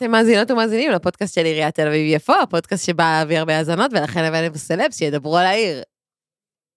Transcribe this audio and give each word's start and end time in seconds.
אתם 0.00 0.10
מאזינות 0.10 0.50
ומאזינים 0.50 0.90
לפודקאסט 0.90 1.34
של 1.34 1.44
עיריית 1.44 1.74
תל 1.74 1.86
אביב 1.86 2.16
יפו, 2.16 2.32
הפודקאסט 2.42 2.86
שבא 2.86 3.18
להביא 3.18 3.38
הרבה 3.38 3.56
האזנות, 3.56 3.90
ולכן 3.92 4.24
הבאנו 4.24 4.58
סלב 4.58 4.90
שידברו 4.90 5.36
על 5.36 5.46
העיר. 5.46 5.82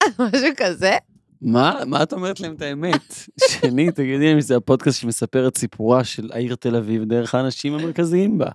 משהו 0.20 0.48
כזה. 0.58 0.98
מה? 1.42 1.80
מה 1.86 2.04
את 2.04 2.14
אומרת 2.14 2.40
להם 2.40 2.54
את 2.56 2.62
האמת? 2.62 3.14
שני, 3.62 3.92
תגידי 3.92 4.34
אם 4.34 4.42
זה 4.42 4.58
הפודקאסט 4.58 5.02
שמספר 5.02 5.48
את 5.48 5.58
סיפורה 5.58 6.04
של 6.04 6.30
העיר 6.34 6.56
תל 6.56 6.76
אביב 6.76 7.04
דרך 7.04 7.36
האנשים 7.36 7.74
המרכזיים 7.74 8.38
בה. 8.38 8.50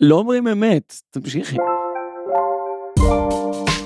לא 0.00 0.14
אומרים 0.14 0.48
אמת, 0.48 0.94
תמשיכי. 1.10 1.56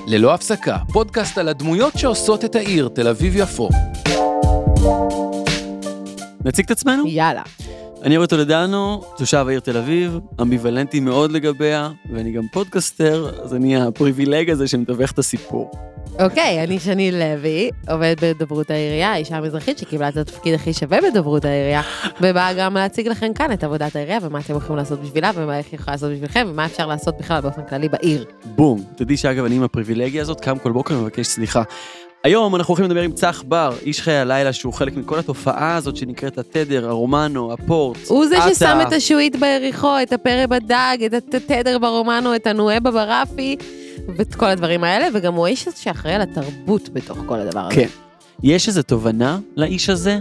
ללא 0.07 0.33
הפסקה, 0.33 0.77
פודקאסט 0.93 1.37
על 1.37 1.47
הדמויות 1.47 1.93
שעושות 1.97 2.45
את 2.45 2.55
העיר 2.55 2.87
תל 2.87 3.07
אביב-יפו. 3.07 3.69
נציג 6.45 6.65
את 6.65 6.71
עצמנו? 6.71 7.07
יאללה. 7.07 7.43
אני 8.03 8.17
אורי 8.17 8.27
טולדנו, 8.27 9.01
תושב 9.17 9.45
העיר 9.47 9.59
תל 9.59 9.77
אביב, 9.77 10.19
אמביוולנטי 10.41 10.99
מאוד 10.99 11.31
לגביה, 11.31 11.89
ואני 12.13 12.31
גם 12.31 12.43
פודקאסטר, 12.51 13.43
אז 13.43 13.53
אני 13.53 13.81
ה 13.81 13.87
privileged 13.87 14.49
הזה 14.49 14.67
שמתווך 14.67 15.11
את 15.11 15.19
הסיפור. 15.19 15.71
אוקיי, 16.19 16.63
אני 16.63 16.79
שני 16.79 17.11
לוי, 17.11 17.69
עובדת 17.89 18.23
בדוברות 18.23 18.71
העירייה, 18.71 19.15
אישה 19.15 19.41
מזרחית 19.41 19.77
שקיבלה 19.77 20.09
את 20.09 20.17
התפקיד 20.17 20.53
הכי 20.53 20.73
שווה 20.73 20.99
בדוברות 21.01 21.45
העירייה, 21.45 21.81
ובאה 22.21 22.53
גם 22.53 22.73
להציג 22.73 23.07
לכם 23.07 23.33
כאן 23.33 23.51
את 23.51 23.63
עבודת 23.63 23.95
העירייה, 23.95 24.19
ומה 24.21 24.39
אתם 24.39 24.55
יכולים 24.55 24.77
לעשות 24.77 25.01
בשבילה, 25.01 25.31
ומה 25.35 25.57
איך 25.57 25.67
היא 25.71 25.79
יכולה 25.79 25.95
לעשות 25.95 26.11
בשבילכם, 26.11 26.47
ומה 26.49 26.65
אפשר 26.65 26.87
לעשות 26.87 27.17
בכלל 27.19 27.41
באופן 27.41 27.61
כללי 27.69 27.89
בעיר. 27.89 28.25
בום. 28.45 28.83
תדעי 28.95 29.17
שאגב, 29.17 29.45
אני 29.45 29.55
עם 29.55 29.63
הפריבילגיה 29.63 30.21
הזאת, 30.21 30.41
קם 30.41 30.57
כל 30.57 30.71
בוקר 30.71 30.97
ומבקש 30.97 31.27
סליחה. 31.27 31.63
היום 32.23 32.55
אנחנו 32.55 32.71
הולכים 32.71 32.85
לדבר 32.85 33.01
עם 33.01 33.11
צח 33.11 33.43
בר, 33.47 33.73
איש 33.81 34.01
חיי 34.01 34.17
הלילה, 34.17 34.53
שהוא 34.53 34.73
חלק 34.73 34.97
מכל 34.97 35.19
התופעה 35.19 35.75
הזאת 35.75 35.95
שנקראת 35.95 36.37
התדר, 36.37 36.89
הרומנו, 36.89 37.53
הפורט, 37.53 37.97
הוא 38.07 38.27
זה 38.27 38.37
עטה. 38.37 38.55
ששם 38.55 38.77
את 38.87 38.93
השועית 38.93 39.35
ביריחו, 39.35 40.01
את 40.03 40.13
הפרא 40.13 40.45
בדג, 40.45 40.97
את 41.05 41.33
התדר 41.33 41.77
ברומנו, 41.77 42.35
את 42.35 42.47
הנואבה 42.47 42.91
ברפי, 42.91 43.55
ואת 44.17 44.35
כל 44.35 44.45
הדברים 44.45 44.83
האלה, 44.83 45.07
וגם 45.13 45.33
הוא 45.33 45.45
האיש 45.45 45.67
שאחראי 45.75 46.13
על 46.13 46.21
התרבות 46.21 46.89
בתוך 46.89 47.17
כל 47.25 47.39
הדבר 47.39 47.59
הזה. 47.59 47.75
כן. 47.75 47.87
יש 48.43 48.67
איזו 48.67 48.83
תובנה 48.83 49.39
לאיש 49.55 49.89
הזה, 49.89 50.19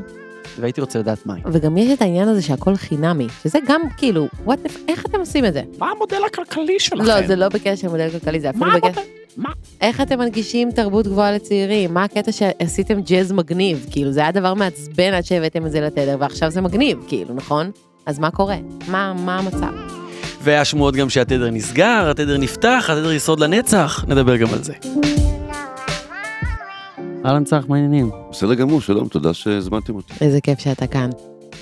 והייתי 0.58 0.80
רוצה 0.80 0.98
לדעת 0.98 1.27
מהי. 1.27 1.41
וגם 1.52 1.77
יש 1.77 1.92
את 1.92 2.02
העניין 2.02 2.28
הזה 2.28 2.42
שהכל 2.42 2.77
חינמי, 2.77 3.27
שזה 3.42 3.58
גם 3.66 3.80
כאילו, 3.96 4.28
what 4.46 4.70
איך 4.88 5.06
אתם 5.06 5.19
עושים 5.20 5.44
את 5.44 5.52
זה? 5.52 5.62
מה 5.78 5.91
המודל 5.91 6.20
הכלכלי 6.27 6.80
שלכם? 6.80 7.05
לא, 7.05 7.27
זה 7.27 7.36
לא 7.36 7.48
בקשר 7.48 7.88
למודל 7.88 8.10
כלכלי, 8.10 8.41
זה 8.41 8.50
אפילו 8.50 8.66
מה 8.66 8.77
בקשר... 8.77 8.86
המודל? 8.86 9.02
מה? 9.36 9.50
איך 9.80 10.00
אתם 10.00 10.18
מנגישים 10.18 10.70
תרבות 10.70 11.06
גבוהה 11.06 11.33
לצעירים? 11.33 11.94
מה 11.94 12.05
הקטע 12.05 12.33
שעשיתם 12.33 13.00
ג'אז 13.00 13.33
מגניב? 13.33 13.86
כאילו, 13.91 14.12
זה 14.12 14.20
היה 14.20 14.33
דבר 14.33 14.55
מעצבן 14.55 15.14
עד 15.14 15.24
שהבאתם 15.24 15.66
את 15.66 15.70
זה 15.70 15.80
לתדר, 15.80 16.16
ועכשיו 16.20 16.50
זה 16.50 16.61
מגניב, 16.61 16.98
כאילו, 17.08 17.34
נכון? 17.34 17.70
אז 18.06 18.18
מה 18.18 18.30
קורה? 18.30 18.56
מה, 18.88 19.12
מה 19.14 19.38
המצב? 19.38 19.72
והשמועות 20.42 20.96
גם 20.96 21.11
שהתדר 21.11 21.50
נסגר, 21.50 22.11
התדר 22.11 22.38
נפתח, 22.38 22.91
התדר 22.92 23.12
יסוד 23.12 23.41
לנצח, 23.41 24.05
נדבר 24.08 24.36
גם 24.36 24.48
על 24.55 24.62
זה. 24.62 24.72
אהלן 27.24 27.44
צח, 27.44 27.64
מה 27.68 27.76
העניינים? 27.76 28.10
בסדר 28.30 28.54
גמור, 28.54 28.80
שלום, 28.80 29.08
תודה 29.08 29.34
שהזמנתם 29.34 29.94
אותי. 29.94 30.12
איזה 30.20 30.40
כיף 30.40 30.58
שאתה 30.58 30.86
כאן. 30.86 31.10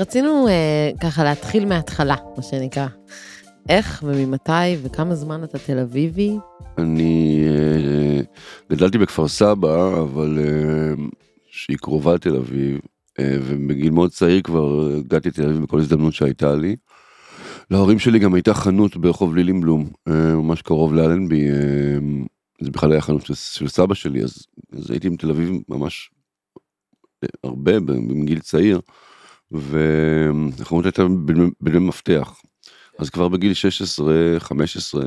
רצינו 0.00 0.48
אה, 0.48 0.90
ככה 1.00 1.24
להתחיל 1.24 1.66
מההתחלה, 1.66 2.16
מה 2.36 2.42
שנקרא. 2.42 2.86
איך 3.68 4.04
וממתי 4.06 4.76
וכמה 4.82 5.14
זמן 5.14 5.44
אתה 5.44 5.58
תל 5.58 5.78
אביבי? 5.78 6.36
אני 6.78 7.44
אה, 7.48 8.20
גדלתי 8.70 8.98
בכפר 8.98 9.28
סבא, 9.28 10.00
אבל 10.02 10.38
אה, 10.38 11.04
שהיא 11.50 11.76
קרובה 11.78 12.14
לתל 12.14 12.36
אביב, 12.36 12.78
אה, 13.18 13.36
ובגיל 13.42 13.90
מאוד 13.90 14.10
צעיר 14.10 14.42
כבר 14.42 14.88
הגעתי 14.98 15.28
לתל 15.28 15.44
אביב 15.44 15.62
בכל 15.62 15.78
הזדמנות 15.78 16.14
שהייתה 16.14 16.54
לי. 16.54 16.76
להורים 17.70 17.98
שלי 17.98 18.18
גם 18.18 18.34
הייתה 18.34 18.54
חנות 18.54 18.96
ברחוב 18.96 19.36
לילינבלום, 19.36 19.86
אה, 20.08 20.34
ממש 20.34 20.62
קרוב 20.62 20.94
לאלנבי, 20.94 21.50
אה, 21.50 21.54
זה 22.60 22.70
בכלל 22.70 22.92
היה 22.92 23.00
חנות 23.00 23.26
של, 23.26 23.68
סבא 23.68 23.94
שלי, 23.94 24.24
אז, 24.24 24.46
אז 24.72 24.90
הייתי 24.90 25.06
עם 25.06 25.16
תל 25.16 25.30
אביב 25.30 25.50
ממש 25.68 26.10
אה, 27.24 27.28
הרבה, 27.44 27.80
בגיל 27.80 28.40
צעיר, 28.40 28.80
והחנות 29.50 30.84
הייתה 30.84 31.02
בדמי 31.60 31.88
מפתח. 31.88 32.40
אז 32.98 33.10
כבר 33.10 33.28
בגיל 33.28 33.54
16, 33.54 34.14
15, 34.38 35.04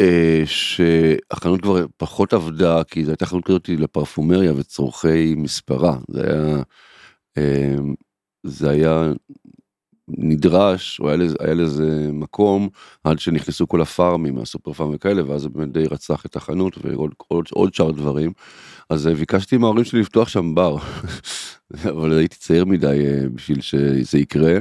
אה, 0.00 0.42
שהחנות 0.44 1.62
כבר 1.62 1.86
פחות 1.96 2.32
עבדה, 2.32 2.84
כי 2.84 3.04
זו 3.04 3.10
הייתה 3.10 3.26
חנות 3.26 3.44
כזאת 3.44 3.68
לפרפומריה 3.68 4.52
וצורכי 4.56 5.34
מספרה. 5.36 5.98
זה 6.08 6.22
היה, 6.22 6.62
אה, 7.38 7.76
זה 8.46 8.70
היה 8.70 9.12
נדרש, 10.08 11.00
או 11.00 11.08
היה 11.08 11.16
לזה, 11.16 11.36
היה 11.40 11.54
לזה 11.54 12.10
מקום, 12.12 12.68
עד 13.04 13.18
שנכנסו 13.18 13.68
כל 13.68 13.80
הפארמים 13.80 14.34
מהסופר 14.34 14.72
פארם 14.72 14.90
וכאלה, 14.94 15.22
ואז 15.30 15.42
זה 15.42 15.48
באמת 15.48 15.72
די 15.72 15.84
רצח 15.90 16.26
את 16.26 16.36
החנות 16.36 16.78
ועוד 16.84 17.10
עוד, 17.28 17.44
עוד 17.52 17.74
שאר 17.74 17.90
דברים. 17.90 18.32
אז 18.90 19.08
אה, 19.08 19.14
ביקשתי 19.14 19.56
מההורים 19.56 19.84
שלי 19.84 20.00
לפתוח 20.00 20.28
שם 20.28 20.54
בר, 20.54 20.76
אבל 21.90 22.18
הייתי 22.18 22.36
צעיר 22.36 22.64
מדי 22.64 22.86
אה, 22.86 23.28
בשביל 23.34 23.60
שזה 23.60 24.18
יקרה. 24.18 24.54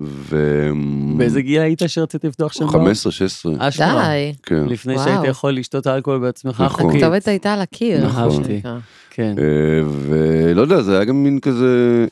ו... 0.00 0.68
באיזה 1.16 1.42
גיל 1.42 1.60
היית 1.60 1.82
שרציתי 1.86 2.28
לפתוח 2.28 2.52
שם? 2.52 2.66
בר? 2.66 2.72
15, 2.72 3.12
16, 3.12 3.54
אשכרה. 3.58 4.08
די. 4.08 4.32
כן. 4.42 4.64
לפני 4.68 4.94
וואו. 4.94 5.04
שהיית 5.04 5.24
יכול 5.24 5.52
לשתות 5.52 5.86
אלכוהול 5.86 6.20
בעצמך 6.20 6.60
נכון. 6.60 6.84
חוקית. 6.84 7.02
הכתובת 7.02 7.28
הייתה 7.28 7.54
על 7.54 7.60
הקיר. 7.60 8.06
נכון. 8.06 8.44
שנקרא. 8.44 8.78
כן. 9.10 9.34
אה, 9.38 9.82
ולא 9.86 10.60
יודע, 10.62 10.82
זה 10.82 10.96
היה 10.96 11.04
גם 11.04 11.24
מין 11.24 11.40
כזה, 11.40 12.06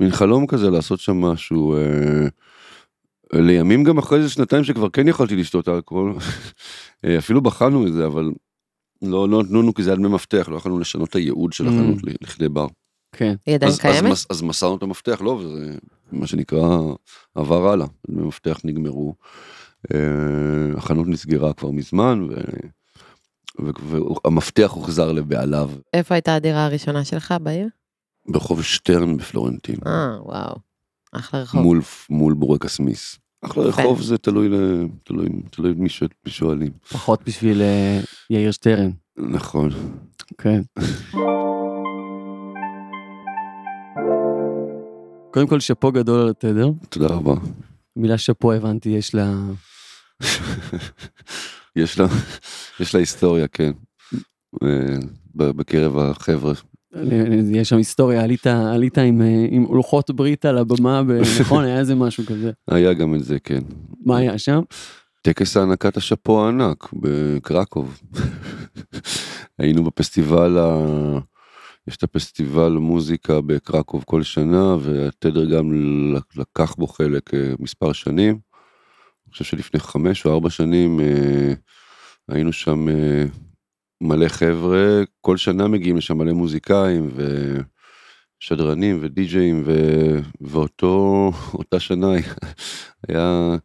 מין 0.00 0.10
חלום 0.10 0.46
כזה 0.46 0.70
לעשות 0.70 1.00
שם 1.00 1.16
משהו. 1.20 1.76
אה, 1.76 2.26
לימים 3.32 3.84
גם 3.84 3.98
אחרי 3.98 4.18
איזה 4.18 4.30
שנתיים 4.30 4.64
שכבר 4.64 4.88
כן 4.88 5.08
יכולתי 5.08 5.36
לשתות 5.36 5.68
אלכוהול, 5.68 6.14
אה, 7.04 7.18
אפילו 7.18 7.40
בחנו 7.40 7.86
את 7.86 7.92
זה, 7.92 8.06
אבל 8.06 8.32
לא 9.02 9.28
לא 9.28 9.42
נתנו 9.42 9.62
לנו 9.62 9.74
כי 9.74 9.82
זה 9.82 9.90
היה 9.90 9.96
דמי 9.96 10.08
מפתח, 10.08 10.48
לא 10.50 10.56
יכולנו 10.56 10.78
לשנות 10.78 11.08
את 11.08 11.14
הייעוד 11.14 11.52
של 11.52 11.64
Mm. 11.66 11.68
החנות 11.68 12.02
ל- 12.04 12.10
לכדי 12.22 12.48
בר. 12.48 12.66
כן. 13.12 13.34
היא 13.46 13.54
עדיין 13.54 13.68
אז, 13.72 13.74
אז, 13.74 13.80
קיימת? 13.80 14.10
מס- 14.12 14.26
אז 14.30 14.42
מסרנו 14.42 14.76
את 14.76 14.82
המפתח, 14.82 15.20
לא, 15.20 15.30
וזה 15.30 15.74
מה 16.12 16.26
שנקרא 16.26 16.78
עבר 17.34 17.68
הלאה, 17.68 17.86
דמי 18.10 18.22
מפתח 18.26 18.60
נגמרו. 18.64 19.14
אה, 19.94 19.98
החנות 20.76 21.06
נסגרה 21.08 21.52
כבר 21.52 21.70
מזמן, 21.70 22.26
והמפתח 23.58 24.70
הוחזר 24.74 25.12
לבעליו 25.12 25.70
איפה 25.94 26.14
הייתה 26.14 26.34
הדירה 26.34 26.64
הראשונה 26.66 27.04
שלך 27.04 27.34
בעיר? 27.42 27.68
ברחוב 28.28 28.62
שטרן 28.62 29.16
בפלורנטין, 29.16 29.76
אה, 29.86 30.22
וואו. 30.22 30.56
אחלה 31.12 31.40
רחוב. 31.42 31.60
מול, 31.60 31.80
מול 32.10 32.34
בורקס 32.34 32.80
מיס. 32.80 33.18
אחלה. 33.44 33.64
רחוב 33.64 34.02
זה 34.02 34.18
תלוי, 34.18 34.48
תלוי, 35.04 35.28
תלוי 35.50 35.72
מי 35.72 35.88
שואלים. 36.28 36.72
פחות 36.92 37.22
בשביל 37.26 37.62
אה, 37.62 38.00
יאיר 38.30 38.50
שטרן. 38.50 38.90
נכון. 39.18 39.70
כן. 40.38 40.60
קודם 45.32 45.46
כל 45.48 45.60
שאפו 45.60 45.92
גדול 45.92 46.20
על 46.20 46.28
התדר. 46.28 46.70
תודה 46.88 47.06
רבה. 47.06 47.34
מילה 47.96 48.18
שאפו 48.18 48.52
הבנתי 48.52 48.88
יש 48.88 49.14
לה... 49.14 49.32
יש 51.76 51.98
לה, 51.98 52.06
יש 52.80 52.94
לה 52.94 53.00
היסטוריה, 53.00 53.48
כן. 53.48 53.72
אה, 54.62 54.98
בקרב 55.34 55.98
החבר'ה. 55.98 56.52
יש 57.52 57.68
שם 57.68 57.76
היסטוריה, 57.76 58.22
עלית, 58.22 58.46
עלית 58.46 58.98
עם, 58.98 59.22
אה, 59.22 59.46
עם 59.50 59.66
לוחות 59.74 60.10
ברית 60.10 60.44
על 60.44 60.58
הבמה, 60.58 61.02
נכון? 61.40 61.64
היה 61.64 61.78
איזה 61.78 61.94
משהו 61.94 62.24
כזה. 62.26 62.50
היה 62.68 62.92
גם 62.92 63.14
את 63.14 63.24
זה, 63.24 63.38
כן. 63.38 63.60
מה 64.04 64.18
היה 64.18 64.38
שם? 64.38 64.60
טקס 65.22 65.56
הענקת 65.56 65.96
השאפו 65.96 66.44
הענק 66.44 66.88
בקרקוב. 66.92 68.00
היינו 69.58 69.84
בפסטיבל, 69.84 70.58
ה... 70.58 71.18
יש 71.88 71.96
את 71.96 72.02
הפסטיבל 72.02 72.72
מוזיקה 72.72 73.40
בקרקוב 73.40 74.04
כל 74.06 74.22
שנה, 74.22 74.76
והתדר 74.80 75.44
גם 75.44 75.72
לקח 76.36 76.74
בו 76.74 76.86
חלק 76.86 77.34
אה, 77.34 77.52
מספר 77.58 77.92
שנים. 77.92 78.38
אני 79.26 79.32
חושב 79.32 79.44
שלפני 79.44 79.80
חמש 79.80 80.26
או 80.26 80.32
ארבע 80.32 80.50
שנים 80.50 81.00
אה, 81.00 81.52
היינו 82.28 82.52
שם 82.52 82.86
מלא 84.00 84.28
חבר'ה, 84.28 85.02
כל 85.20 85.36
שנה 85.36 85.68
מגיעים 85.68 85.96
לשם 85.96 86.18
מלא 86.18 86.32
מוזיקאים 86.32 87.10
ושדרנים 88.42 88.98
ודי-ג'אים, 89.00 89.62
ו... 89.66 89.72
ואותו, 90.40 91.32
אותה 91.54 91.80
שנה 91.80 92.08
היה 93.08 93.56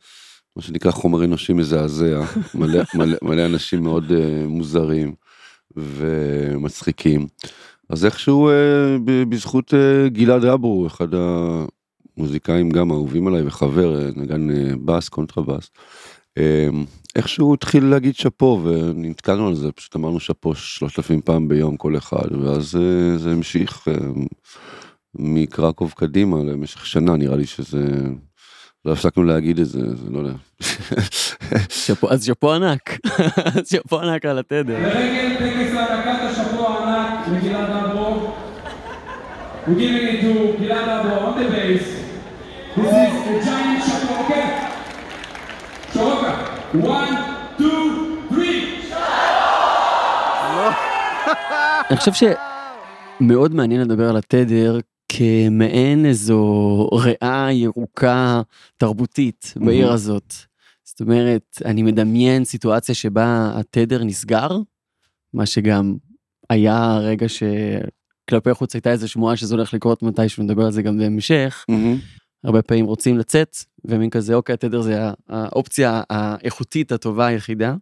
מה 0.56 0.62
שנקרא 0.62 0.92
חומר 0.92 1.24
אנושי 1.24 1.54
מזעזע, 1.54 2.22
מלא, 2.56 2.82
מלא, 2.96 3.18
מלא 3.22 3.46
אנשים 3.46 3.84
מאוד 3.84 4.06
uh, 4.10 4.48
מוזרים 4.48 5.14
ומצחיקים. 5.76 7.28
אז 7.90 8.06
איכשהו 8.06 8.50
uh, 8.50 8.54
בזכות 9.30 9.74
uh, 9.74 10.10
גלעד 10.10 10.46
אברו, 10.46 10.88
אחד 10.88 11.08
המוזיקאים 12.18 12.70
גם 12.70 12.92
האהובים 12.92 13.28
עליי 13.28 13.48
וחבר, 13.48 14.10
נגן 14.16 14.50
uh, 14.50 14.54
בס, 14.86 15.10
קונטרבס, 15.10 15.70
uh, 16.40 16.42
איכשהו 17.16 17.54
התחיל 17.54 17.86
להגיד 17.86 18.16
שאפו 18.16 18.62
ונתקענו 18.64 19.48
על 19.48 19.56
זה, 19.56 19.72
פשוט 19.72 19.96
אמרנו 19.96 20.20
שאפו 20.20 20.56
שלושת 20.56 21.00
אלפים 21.00 21.22
פעם 21.22 21.48
ביום 21.48 21.78
כל 21.78 21.98
אחד, 21.98 22.32
ואז 22.44 22.76
uh, 22.76 23.18
זה 23.20 23.32
המשיך 23.32 23.88
uh, 23.88 23.92
מקרקוב 25.16 25.94
קדימה 25.98 26.38
למשך 26.38 26.86
שנה, 26.86 27.16
נראה 27.18 27.36
לי 27.38 27.46
שזה 27.46 27.86
לא 28.86 28.92
הפסקנו 28.94 29.24
להגיד 29.24 29.60
את 29.60 29.68
זה, 29.68 29.80
אז 29.80 30.06
לא 30.12 30.20
יודע. 30.20 30.34
שאפו- 31.86 32.10
אז 32.12 32.26
שאפו 32.26 32.54
ענק, 32.54 33.00
אז 33.56 33.70
שאפו 33.70 34.00
ענק 34.02 34.26
על 34.26 34.40
התדר. 34.40 34.80
לרגל 34.80 35.36
טקס 35.40 35.76
הענקת 35.76 36.20
השבוע 36.22 36.70
הענק 36.70 37.28
לגלעד 37.28 37.86
אברו. 37.86 38.34
We're 39.68 39.70
giving 39.70 39.80
it 40.12 40.24
to 40.24 40.62
גלעד 40.62 40.90
אברו 41.06 41.28
on 41.28 41.40
the 41.40 41.52
bass. 41.52 42.02
This 42.78 42.84
is 42.84 43.44
a 43.44 43.46
giant 43.46 43.84
chapeau, 43.84 44.32
okay? 44.32 44.48
שורוקה. 45.94 46.51
אני 51.90 51.98
חושב 51.98 52.12
שמאוד 53.22 53.56
מעניין 53.56 53.82
לדבר 53.82 54.10
על 54.10 54.18
התדר 54.18 54.80
כמעין 55.10 56.06
איזו 56.06 56.90
ריאה 56.94 57.48
ירוקה 57.52 58.42
תרבותית 58.78 59.54
בעיר. 59.56 59.92
הזאת. 59.92 60.34
זאת 60.84 61.02
אומרת, 61.02 61.62
אני 61.66 61.84
מדמיין 61.84 62.46
סיטואציה 62.46 62.96
שבה 62.96 63.52
התדר 63.56 64.04
נסגר, 64.04 64.50
מה 65.34 65.46
שגם 65.46 65.96
היה 66.50 66.98
רגע 66.98 67.26
שכלפי 67.30 68.54
חוץ 68.54 68.76
הייתה 68.76 68.92
איזו 68.92 69.08
שמועה 69.08 69.38
שזה 69.38 69.56
הולך 69.56 69.74
לקרות 69.74 70.04
מתישהו, 70.04 70.44
נדבר 70.44 70.66
על 70.66 70.72
זה 70.72 70.82
גם 70.82 70.98
בהמשך. 70.98 71.66
הרבה 72.44 72.62
פעמים 72.62 72.86
רוצים 72.86 73.18
לצאת, 73.18 73.58
ומין 73.86 74.10
כזה, 74.10 74.34
אוקיי, 74.36 74.54
התדר 74.54 74.82
זה 74.82 75.00
האופציה 75.30 76.02
האיכותית 76.10 76.92
הטובה 76.92 77.26
היחידה. 77.26 77.76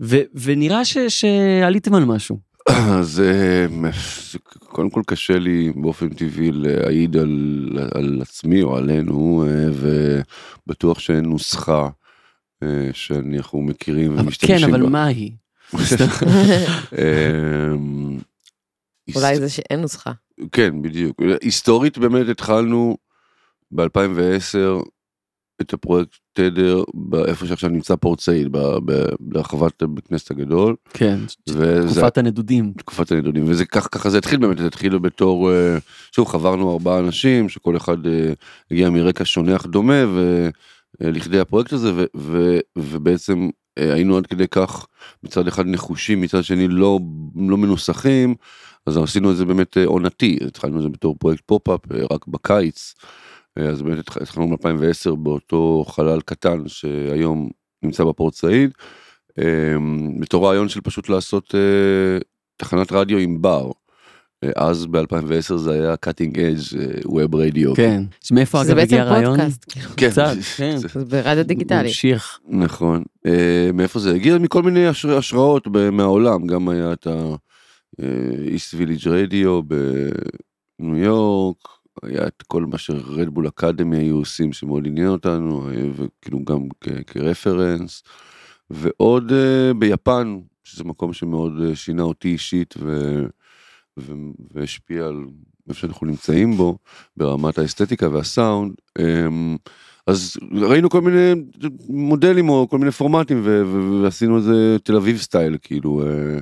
ו- 0.00 0.22
ונראה 0.34 0.84
ש- 0.84 0.98
שעליתם 1.08 1.94
על 1.94 2.04
משהו. 2.04 2.38
אז 2.68 3.20
אה, 3.20 3.66
קודם 4.58 4.90
כל 4.90 5.02
קשה 5.06 5.38
לי 5.38 5.72
באופן 5.76 6.08
טבעי 6.08 6.50
להעיד 6.52 7.16
על, 7.16 7.68
על 7.94 8.18
עצמי 8.22 8.62
או 8.62 8.76
עלינו, 8.76 9.44
אה, 9.48 9.68
ובטוח 10.66 10.98
שאין 10.98 11.24
נוסחה 11.24 11.88
אה, 12.62 12.90
שאנחנו 12.92 13.60
מכירים 13.62 14.12
אבל- 14.12 14.20
ומשתמשים 14.22 14.58
כן, 14.58 14.64
אבל 14.64 14.82
בה. 14.82 14.88
מה 14.88 15.04
היא? 15.06 15.32
אמ, 16.92 18.18
אולי 19.16 19.36
זה 19.40 19.48
שאין 19.48 19.80
נוסחה. 19.80 20.12
כן, 20.52 20.82
בדיוק. 20.82 21.20
היסטורית 21.42 21.98
באמת 21.98 22.28
התחלנו 22.28 22.96
ב-2010 23.72 24.82
את 25.60 25.72
הפרויקט 25.72 26.16
תדר 26.32 26.82
באיפה 26.94 27.46
שעכשיו 27.46 27.70
נמצא 27.70 27.96
פורט 27.96 28.20
סעיד, 28.20 28.52
ב- 28.52 28.78
ב- 28.84 29.06
ברחבת 29.20 29.82
בית 29.82 30.06
הכנסת 30.06 30.30
הגדול. 30.30 30.76
כן, 30.92 31.18
וזה 31.48 31.94
תקופת 31.94 32.18
הנדודים. 32.18 32.72
תקופת 32.78 33.12
הנדודים 33.12 33.44
וזה 33.46 33.64
כך 33.64 33.88
ככה 33.92 34.10
זה 34.10 34.18
התחיל 34.18 34.38
באמת 34.38 34.58
זה 34.58 34.66
התחיל 34.66 34.98
בתור 34.98 35.52
אה, 35.52 35.78
שוב 36.12 36.28
חברנו 36.28 36.72
ארבעה 36.72 36.98
אנשים 36.98 37.48
שכל 37.48 37.76
אחד 37.76 38.06
אה, 38.06 38.32
הגיע 38.70 38.90
מרקע 38.90 39.24
שונה 39.24 39.56
אך 39.56 39.66
דומה 39.66 40.04
ולכדי 41.00 41.40
הפרויקט 41.40 41.72
הזה 41.72 41.92
ו, 41.94 42.04
ו, 42.16 42.58
ובעצם 42.78 43.48
אה, 43.78 43.94
היינו 43.94 44.16
עד 44.16 44.26
כדי 44.26 44.48
כך 44.48 44.86
מצד 45.22 45.48
אחד 45.48 45.66
נחושים 45.66 46.20
מצד 46.20 46.44
שני 46.44 46.68
לא 46.68 47.00
לא 47.36 47.56
מנוסחים 47.56 48.34
אז 48.86 48.96
עשינו 48.96 49.30
את 49.30 49.36
זה 49.36 49.44
באמת 49.44 49.76
אה, 49.76 49.86
עונתי 49.86 50.38
התחלנו 50.46 50.76
את 50.76 50.82
זה 50.82 50.88
בתור 50.88 51.16
פרויקט 51.18 51.42
פופ-אפ 51.46 51.80
אה, 51.92 52.04
רק 52.10 52.26
בקיץ. 52.26 52.94
אה, 53.58 53.68
אז 53.68 53.82
באמת 53.82 53.98
התח- 53.98 54.16
התחלנו 54.22 54.56
ב-2010 54.56 55.14
באותו 55.16 55.84
חלל 55.88 56.20
קטן 56.20 56.62
שהיום 56.68 57.50
נמצא 57.82 58.04
בפורט 58.04 58.34
סעיד. 58.34 58.70
אה, 59.38 59.44
בתור 60.20 60.46
רעיון 60.48 60.68
של 60.68 60.80
פשוט 60.80 61.08
לעשות 61.08 61.54
אה, 61.54 62.18
תחנת 62.56 62.92
רדיו 62.92 63.18
עם 63.18 63.42
בר. 63.42 63.70
אה, 64.44 64.50
אז 64.56 64.86
ב-2010 64.86 65.56
זה 65.56 65.72
היה 65.72 65.94
cutting 66.06 66.34
edge 66.34 66.76
אה, 66.78 67.00
web 67.00 67.32
radio. 67.34 67.76
כן. 67.76 68.02
מאיפה 68.30 68.64
זה 68.64 68.72
אגב 68.72 68.80
בעצם 68.80 68.94
הגיע 68.94 69.02
הרעיון? 69.02 69.36
פודקאסט. 69.36 69.64
כאילו. 69.72 69.88
כן, 69.96 70.10
קצת, 70.10 70.34
זה- 70.34 70.40
כן. 70.56 70.76
זה- 70.76 70.88
זה 70.94 71.04
ברדיו 71.04 71.44
דיגיטלי. 71.44 71.82
ממשיך. 71.88 72.38
נכון. 72.48 73.02
אה, 73.26 73.70
מאיפה 73.74 73.98
זה 73.98 74.14
הגיע? 74.14 74.38
מכל 74.38 74.62
מיני 74.62 74.86
השר- 74.86 75.16
השראות 75.18 75.66
מהעולם. 75.92 76.46
גם 76.46 76.68
היה 76.68 76.92
את 76.92 77.06
ה-East 77.06 78.74
Village 78.78 79.04
Radio 79.06 79.62
בניו 80.78 80.96
יורק, 81.04 81.56
היה 82.02 82.26
את 82.26 82.42
כל 82.46 82.66
מה 82.66 82.78
שרדבול 82.78 83.48
אקדמי 83.48 83.96
היו 83.96 84.16
עושים 84.16 84.52
שמאוד 84.52 84.86
עניין 84.86 85.08
אותנו, 85.08 85.70
וכאילו 85.96 86.44
גם 86.44 86.68
כרפרנס. 87.06 88.02
ועוד 88.70 89.32
אה, 89.32 89.74
ביפן, 89.74 90.38
שזה 90.64 90.84
מקום 90.84 91.12
שמאוד 91.12 91.52
אה, 91.62 91.76
שינה 91.76 92.02
אותי 92.02 92.28
אישית 92.28 92.74
ו... 92.80 93.22
ו... 93.98 94.12
והשפיע 94.54 95.06
על 95.06 95.24
איפה 95.68 95.80
שאנחנו 95.80 96.06
נמצאים 96.06 96.56
בו 96.56 96.78
ברמת 97.16 97.58
האסתטיקה 97.58 98.08
והסאונד. 98.08 98.72
אמ, 98.98 99.56
אז 100.06 100.36
ראינו 100.52 100.90
כל 100.90 101.00
מיני 101.00 101.42
מודלים 101.88 102.48
או 102.48 102.66
כל 102.70 102.78
מיני 102.78 102.90
פורמטים 102.90 103.40
ו- 103.44 103.62
ו- 103.66 104.02
ועשינו 104.02 104.38
את 104.38 104.42
זה 104.42 104.76
תל 104.84 104.96
אביב 104.96 105.16
סטייל 105.16 105.56
כאילו 105.62 106.02
אה, 106.02 106.38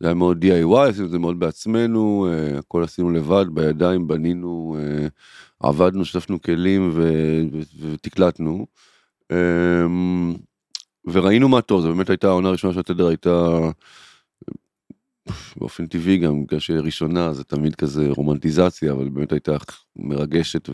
זה 0.00 0.06
היה 0.06 0.14
מאוד 0.14 0.44
DIY 0.44 0.88
עשינו 0.88 1.06
את 1.06 1.10
זה 1.10 1.18
מאוד 1.18 1.40
בעצמנו 1.40 2.26
אה, 2.30 2.58
הכל 2.58 2.82
עשינו 2.82 3.10
לבד 3.10 3.44
בידיים 3.48 4.08
בנינו 4.08 4.76
אה, 4.78 5.06
עבדנו 5.60 6.04
שטפנו 6.04 6.42
כלים 6.42 6.90
ו- 6.94 7.42
ותקלטנו. 7.80 8.66
אמ, 9.32 10.34
וראינו 11.04 11.48
מה 11.48 11.62
טוב, 11.62 11.80
זו 11.82 11.88
באמת 11.88 12.10
הייתה 12.10 12.28
העונה 12.28 12.48
הראשונה 12.48 12.72
של 12.72 12.80
התדר 12.80 13.06
הייתה 13.06 13.58
באופן 15.56 15.86
טבעי 15.86 16.18
גם 16.18 16.44
בגלל 16.44 16.60
שהיא 16.60 16.78
ראשונה 16.78 17.32
זה 17.32 17.44
תמיד 17.44 17.74
כזה 17.74 18.08
רומנטיזציה 18.08 18.92
אבל 18.92 19.08
באמת 19.08 19.32
הייתה 19.32 19.56
מרגשת 19.96 20.68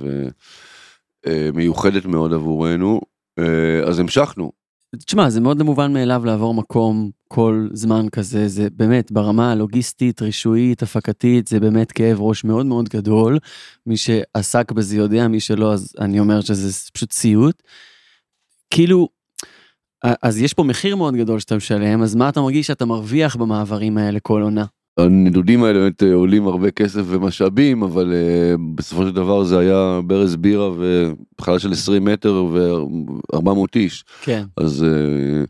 ומיוחדת 1.26 2.05
מאוד 2.05 2.32
עבורנו 2.32 3.00
אה, 3.38 3.82
אז 3.88 3.99
המשכנו 3.99 4.52
תשמע, 4.96 5.31
זה 5.31 5.40
מאוד 5.40 5.58
לא 5.58 5.64
מובן 5.64 5.93
מאליו 5.93 6.22
לעבור 6.25 6.55
מקום 6.55 7.11
כל 7.32 7.69
זמן 7.73 8.09
כזה, 8.09 8.49
זה 8.49 8.69
באמת 8.77 9.12
ברמה 9.12 9.53
הלוגיסטית, 9.53 10.23
רישויית, 10.23 10.82
הפקתית, 10.82 11.47
זה 11.47 11.61
באמת 11.61 11.93
כאב 11.93 12.21
ראש 12.21 12.44
מאוד 12.44 12.67
מאוד 12.67 12.88
גדול. 12.88 13.38
מי 13.87 13.97
שעסק 13.97 14.73
בזה 14.73 14.97
יודע, 14.97 15.29
מי 15.29 15.41
שלא, 15.41 15.73
אז 15.73 15.93
אני 15.99 16.21
אומר 16.21 16.41
שזה 16.41 16.91
פשוט 16.93 17.12
סיוט. 17.12 17.62
כאילו, 18.71 19.09
אז 20.23 20.41
יש 20.41 20.55
פה 20.55 20.62
מחיר 20.62 20.97
מאוד 20.97 21.15
גדול 21.15 21.41
שאתה 21.41 21.56
משלם, 21.56 22.03
אז 22.03 22.15
מה 22.15 22.29
אתה 22.29 22.41
מרגיש 22.41 22.67
שאתה 22.67 22.85
מרוויח 22.85 23.37
במעברים 23.37 23.99
האלה 23.99 24.21
כל 24.21 24.43
עונה? 24.43 24.65
הנדודים 24.99 25.65
האלה 25.65 25.79
באמת 25.79 26.03
אה, 26.03 26.15
עולים 26.15 26.47
הרבה 26.47 26.71
כסף 26.71 27.03
ומשאבים 27.06 27.82
אבל 27.82 28.12
אה, 28.12 28.55
בסופו 28.75 29.06
של 29.06 29.12
דבר 29.12 29.44
זה 29.44 29.59
היה 29.59 30.00
ברז 30.06 30.37
בירה 30.37 30.71
ובכלל 30.71 31.59
של 31.59 31.73
20 31.73 32.05
מטר 32.05 32.44
ו400 33.34 33.49
איש 33.77 34.05
כן. 34.22 34.44
אז 34.56 34.84
אה, 34.84 35.44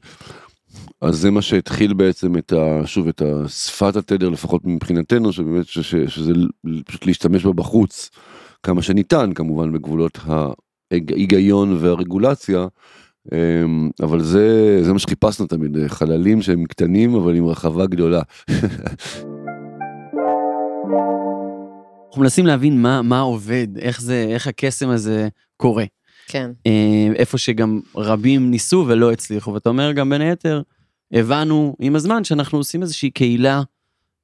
אז 1.00 1.17
זה 1.17 1.31
מה 1.31 1.43
שהתחיל 1.43 1.93
בעצם 1.93 2.37
את 2.37 2.53
ה... 2.53 2.87
שוב 2.87 3.09
את 3.09 3.23
השפת 3.23 3.97
התדר 3.97 4.29
לפחות 4.29 4.62
מבחינתנו 4.65 5.33
שבאמת 5.33 5.67
ש, 5.67 5.79
ש, 5.79 5.95
שזה 5.95 6.33
פשוט 6.85 7.07
להשתמש 7.07 7.45
בה 7.45 7.53
בחוץ 7.53 8.11
כמה 8.62 8.83
שניתן 8.83 9.33
כמובן 9.35 9.73
בגבולות 9.73 10.19
ההיגיון 10.91 11.77
והרגולציה. 11.81 12.67
אמ, 13.33 13.91
אבל 14.03 14.21
זה 14.23 14.79
זה 14.83 14.93
מה 14.93 14.99
שחיפשנו 14.99 15.47
תמיד 15.47 15.77
חללים 15.87 16.43
שהם 16.43 16.65
קטנים 16.65 17.15
אבל 17.15 17.35
עם 17.37 17.47
רחבה 17.47 17.87
גדולה. 17.87 18.23
אנחנו 22.09 22.23
מנסים 22.23 22.47
להבין 22.47 22.83
מה, 22.83 23.03
מה 23.03 23.21
עובד, 23.21 23.79
איך 23.79 24.00
זה, 24.00 24.27
איך 24.29 24.47
הקסם 24.47 24.89
הזה 24.89 25.29
קורה. 25.57 25.85
כן. 26.31 26.51
אה, 26.67 27.09
איפה 27.17 27.39
שגם 27.39 27.81
רבים 27.97 28.51
ניסו 28.51 28.85
ולא 28.89 29.13
הצליחו, 29.13 29.53
ואתה 29.55 29.69
אומר 29.69 29.93
גם 29.93 30.11
בין 30.11 30.21
היתר, 30.21 30.63
הבנו 31.13 31.77
עם 31.81 31.97
הזמן 31.97 32.25
שאנחנו 32.25 32.59
עושים 32.59 32.83
איזושהי 32.83 33.11
קהילה, 33.11 33.63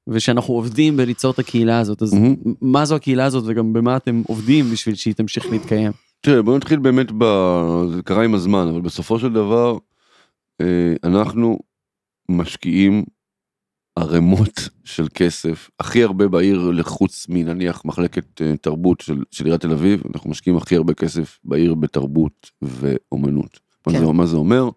ושאנחנו 0.07 0.53
עובדים 0.53 0.97
בליצור 0.97 1.31
את 1.31 1.39
הקהילה 1.39 1.79
הזאת, 1.79 2.01
אז 2.01 2.13
מהמם. 2.13 2.35
מה 2.61 2.85
זו 2.85 2.95
הקהילה 2.95 3.25
הזאת 3.25 3.43
וגם 3.47 3.73
במה 3.73 3.97
אתם 3.97 4.21
עובדים 4.27 4.71
בשביל 4.71 4.95
שהיא 4.95 5.13
תמשיך 5.13 5.45
להתקיים. 5.51 5.91
תראה 6.21 6.41
בוא 6.41 6.57
נתחיל 6.57 6.79
באמת 6.79 7.11
ב... 7.17 7.23
זה 7.95 8.01
קרה 8.01 8.23
עם 8.23 8.35
הזמן 8.35 8.67
אבל 8.67 8.81
בסופו 8.81 9.19
של 9.19 9.33
דבר 9.33 9.77
אה, 10.61 10.93
אנחנו 11.03 11.59
משקיעים 12.29 13.03
ערימות 13.97 14.69
של 14.83 15.07
כסף 15.13 15.69
הכי 15.79 16.03
הרבה 16.03 16.27
בעיר 16.27 16.71
לחוץ 16.71 17.25
מנניח 17.29 17.85
מחלקת 17.85 18.41
אה, 18.41 18.57
תרבות 18.57 19.01
של, 19.01 19.23
של 19.31 19.45
עיריית 19.45 19.61
תל 19.61 19.71
אביב 19.71 20.01
אנחנו 20.13 20.29
משקיעים 20.29 20.57
הכי 20.57 20.75
הרבה 20.75 20.93
כסף 20.93 21.39
בעיר 21.43 21.73
בתרבות 21.73 22.51
ואומנות. 22.61 23.59
מה, 23.87 23.93
כן. 23.93 23.99
זה, 23.99 24.05
מה 24.05 24.25
זה 24.25 24.37
אומר? 24.37 24.69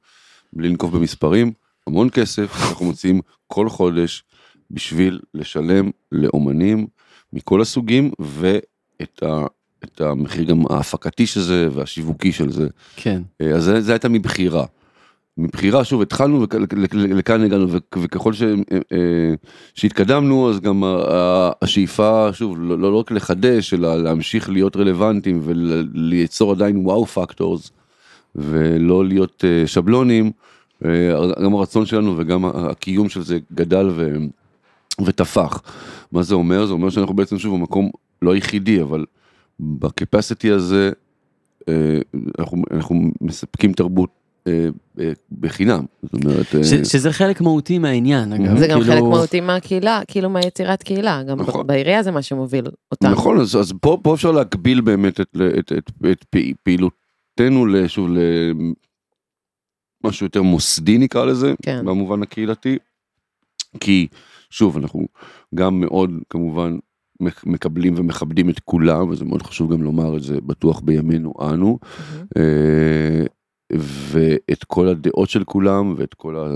בלי 0.52 0.68
לנקוב 0.68 0.96
במספרים 0.96 1.52
המון 1.86 2.10
כסף 2.10 2.56
אנחנו 2.60 2.86
מוציאים 2.86 3.20
כל 3.46 3.68
חודש 3.68 4.24
בשביל 4.70 5.20
לשלם 5.34 5.90
לאומנים 6.12 6.86
מכל 7.32 7.60
הסוגים 7.60 8.10
ואת 8.18 9.22
ה, 9.22 9.46
את 9.84 10.00
המחיר 10.00 10.44
גם 10.44 10.62
ההפקתי 10.70 11.26
של 11.26 11.40
זה 11.40 11.68
והשיווקי 11.72 12.32
של 12.32 12.52
זה 12.52 12.68
כן. 12.96 13.22
אה, 13.40 13.50
אז 13.50 13.64
זה, 13.64 13.80
זה 13.80 13.92
הייתה 13.92 14.08
מבחירה. 14.08 14.64
מבחירה, 15.40 15.84
שוב, 15.84 16.02
התחלנו 16.02 16.46
ולכאן 16.72 17.42
הגענו, 17.42 17.66
וככל 17.96 18.32
ש, 18.32 18.42
אה, 18.92 19.34
שהתקדמנו, 19.74 20.50
אז 20.50 20.60
גם 20.60 20.82
השאיפה, 21.62 22.28
שוב, 22.32 22.58
לא, 22.60 22.78
לא 22.78 22.96
רק 22.96 23.10
לחדש, 23.10 23.74
אלא 23.74 24.02
להמשיך 24.02 24.50
להיות 24.50 24.76
רלוונטיים 24.76 25.40
וליצור 25.44 26.52
עדיין 26.52 26.76
וואו 26.76 27.06
פקטורס, 27.06 27.70
ולא 28.34 29.04
להיות 29.04 29.44
אה, 29.44 29.66
שבלונים, 29.66 30.30
גם 31.44 31.54
הרצון 31.54 31.86
שלנו 31.86 32.14
וגם 32.18 32.44
הקיום 32.44 33.08
של 33.08 33.22
זה 33.22 33.38
גדל 33.52 33.90
ותפח. 35.06 35.62
מה 36.12 36.22
זה 36.22 36.34
אומר? 36.34 36.66
זה 36.66 36.72
אומר 36.72 36.90
שאנחנו 36.90 37.14
בעצם, 37.14 37.38
שוב, 37.38 37.54
במקום 37.54 37.90
לא 38.22 38.34
היחידי, 38.34 38.82
אבל 38.82 39.04
בקפסיטי 39.60 40.50
הזה, 40.50 40.90
אנחנו, 42.38 42.62
אנחנו 42.70 43.10
מספקים 43.20 43.72
תרבות 43.72 44.10
אה, 44.10 44.14
אה, 44.14 44.19
בחינם, 45.40 45.84
זאת 46.02 46.24
אומרת... 46.24 46.46
ש, 46.46 46.72
אה, 46.72 46.84
שזה 46.84 47.12
חלק 47.12 47.40
מהותי 47.40 47.78
מהעניין, 47.78 48.32
אגב. 48.32 48.58
זה 48.58 48.66
גם 48.66 48.80
כאילו... 48.80 48.94
חלק 48.94 49.02
מהותי 49.02 49.40
מהקהילה, 49.40 50.00
כאילו 50.08 50.30
מהיצירת 50.30 50.82
קהילה, 50.82 51.22
גם 51.22 51.40
נכון. 51.40 51.66
בעירייה 51.66 52.02
זה 52.02 52.10
מה 52.10 52.22
שמוביל 52.22 52.64
אותנו. 52.92 53.10
נכון, 53.10 53.40
אז, 53.40 53.56
אז 53.56 53.72
פה, 53.80 53.98
פה 54.02 54.14
אפשר 54.14 54.32
להקביל 54.32 54.80
באמת 54.80 55.20
את, 55.20 55.36
את, 55.58 55.72
את, 55.78 55.90
את 56.10 56.24
פעילותנו, 56.62 57.66
שוב, 57.86 58.08
למשהו 60.04 60.26
יותר 60.26 60.42
מוסדי 60.42 60.98
נקרא 60.98 61.24
לזה, 61.24 61.54
כן. 61.62 61.84
במובן 61.84 62.22
הקהילתי, 62.22 62.78
כי 63.80 64.06
שוב, 64.50 64.76
אנחנו 64.76 65.06
גם 65.54 65.80
מאוד 65.80 66.10
כמובן 66.30 66.78
מקבלים 67.46 67.94
ומכבדים 67.96 68.50
את 68.50 68.60
כולם, 68.60 69.08
וזה 69.08 69.24
מאוד 69.24 69.42
חשוב 69.42 69.72
גם 69.72 69.82
לומר 69.82 70.16
את 70.16 70.22
זה, 70.22 70.40
בטוח 70.40 70.80
בימינו 70.80 71.34
אנו. 71.40 71.78
Mm-hmm. 71.82 72.38
ואת 73.78 74.64
כל 74.64 74.88
הדעות 74.88 75.30
של 75.30 75.44
כולם 75.44 75.94
ואת 75.96 76.14
כל 76.14 76.36
ה... 76.36 76.48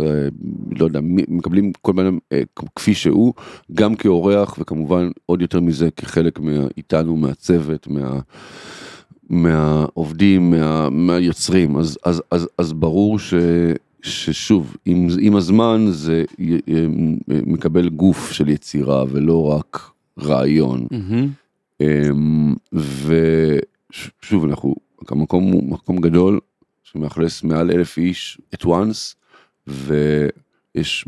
לא 0.78 0.84
יודע, 0.84 1.00
מקבלים 1.28 1.72
כל 1.82 1.92
בן 1.92 2.18
אה, 2.32 2.42
כפי 2.76 2.94
שהוא, 2.94 3.34
גם 3.72 3.94
כאורח 3.94 4.56
וכמובן 4.58 5.10
עוד 5.26 5.42
יותר 5.42 5.60
מזה 5.60 5.90
כחלק 5.90 6.40
מאיתנו, 6.40 7.16
מהצוות, 7.16 7.88
מה... 7.88 8.20
מהעובדים, 9.30 10.50
מה, 10.50 10.90
מהיוצרים, 10.90 11.76
אז, 11.76 11.98
אז, 12.04 12.22
אז, 12.30 12.48
אז 12.58 12.72
ברור 12.72 13.18
ש, 13.18 13.34
ששוב, 14.02 14.76
עם, 14.84 15.08
עם 15.20 15.36
הזמן 15.36 15.86
זה 15.88 16.24
מקבל 17.28 17.88
גוף 17.88 18.32
של 18.32 18.48
יצירה 18.48 19.04
ולא 19.10 19.46
רק 19.46 19.90
רעיון. 20.18 20.86
Mm-hmm. 20.92 21.84
ושוב, 22.72 24.44
אנחנו, 24.44 24.74
המקום 25.10 25.52
הוא 25.52 25.70
מקום 25.70 25.96
גדול, 25.96 26.40
שמאכלס 26.94 27.42
מעל 27.42 27.70
אלף 27.70 27.98
איש 27.98 28.40
at 28.54 28.64
once, 28.66 29.14
ויש 29.66 31.04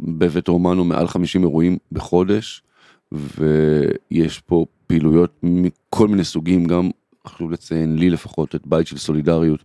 בבית 0.00 0.48
רומנו 0.48 0.84
מעל 0.84 1.08
50 1.08 1.42
אירועים 1.42 1.78
בחודש, 1.92 2.62
ויש 3.12 4.40
פה 4.46 4.66
פעילויות 4.86 5.40
מכל 5.42 6.08
מיני 6.08 6.24
סוגים, 6.24 6.64
גם 6.64 6.90
חשוב 7.26 7.50
לציין 7.50 7.98
לי 7.98 8.10
לפחות 8.10 8.54
את 8.54 8.66
בית 8.66 8.86
של 8.86 8.98
סולידריות, 8.98 9.64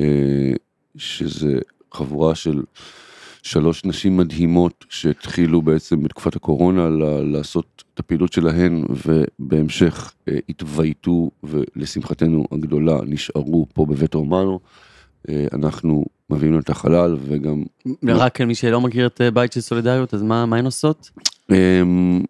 אה, 0.00 0.52
שזה 0.96 1.58
חבורה 1.94 2.34
של 2.34 2.62
שלוש 3.42 3.84
נשים 3.84 4.16
מדהימות 4.16 4.84
שהתחילו 4.88 5.62
בעצם 5.62 6.02
בתקופת 6.02 6.36
הקורונה 6.36 6.88
לעשות 7.22 7.84
את 7.94 7.98
הפעילות 7.98 8.32
שלהן 8.32 8.84
ובהמשך 9.04 10.12
אה, 10.28 10.38
התווייתו 10.48 11.30
ולשמחתנו 11.42 12.44
הגדולה 12.52 12.98
נשארו 13.06 13.66
פה 13.74 13.86
בבית 13.86 14.14
רומנו. 14.14 14.60
אה, 15.28 15.46
אנחנו 15.52 16.04
מביאים 16.30 16.58
את 16.58 16.70
החלל 16.70 17.16
וגם... 17.20 17.62
רק 18.08 18.40
מי 18.40 18.54
שלא 18.54 18.80
מכיר 18.80 19.06
את 19.06 19.20
אה, 19.20 19.30
בית 19.30 19.52
של 19.52 19.60
סולידריות 19.60 20.14
אז 20.14 20.22
מה, 20.22 20.46
מה 20.46 20.56
הן 20.56 20.64
עושות? 20.64 21.10
אמ, 21.50 22.22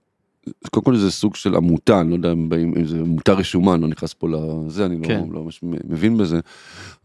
קודם 0.71 0.85
כל 0.85 0.97
זה 0.97 1.11
סוג 1.11 1.35
של 1.35 1.55
עמותה, 1.55 2.01
אני 2.01 2.11
לא 2.11 2.15
יודע 2.15 2.33
אם 2.33 2.85
זה 2.85 2.97
עמותה 2.97 3.33
רשומה, 3.33 3.75
אני 3.75 3.83
לא 3.83 3.89
נכנס 3.89 4.15
פה 4.15 4.29
לזה, 4.29 4.87
אני 4.87 4.99
לא, 4.99 5.07
כן. 5.07 5.21
לא, 5.29 5.35
לא 5.35 5.45
ממש 5.45 5.61
מבין 5.63 6.19
בזה, 6.19 6.41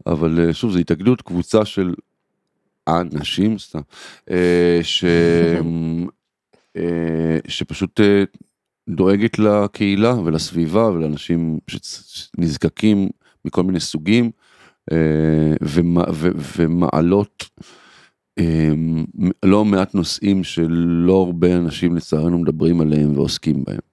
אבל 0.06 0.52
שוב, 0.52 0.72
זו 0.72 0.78
התאגדות, 0.78 1.22
קבוצה 1.22 1.64
של 1.64 1.94
אנשים, 2.88 3.58
סתם, 3.58 3.80
ש... 4.82 5.04
אה, 6.78 7.38
שפשוט 7.48 8.00
אה, 8.00 8.24
דואגת 8.88 9.38
לקהילה 9.38 10.14
ולסביבה 10.14 10.90
ולאנשים 10.90 11.58
שנזקקים 11.68 13.08
מכל 13.44 13.62
מיני 13.62 13.80
סוגים 13.80 14.30
אה, 14.92 15.54
ומעלות 16.56 17.44
לא 19.44 19.64
מעט 19.64 19.94
נושאים 19.94 20.44
שלא 20.44 21.22
הרבה 21.26 21.56
אנשים 21.56 21.96
לצערנו 21.96 22.38
מדברים 22.38 22.80
עליהם 22.80 23.16
ועוסקים 23.16 23.64
בהם. 23.64 23.87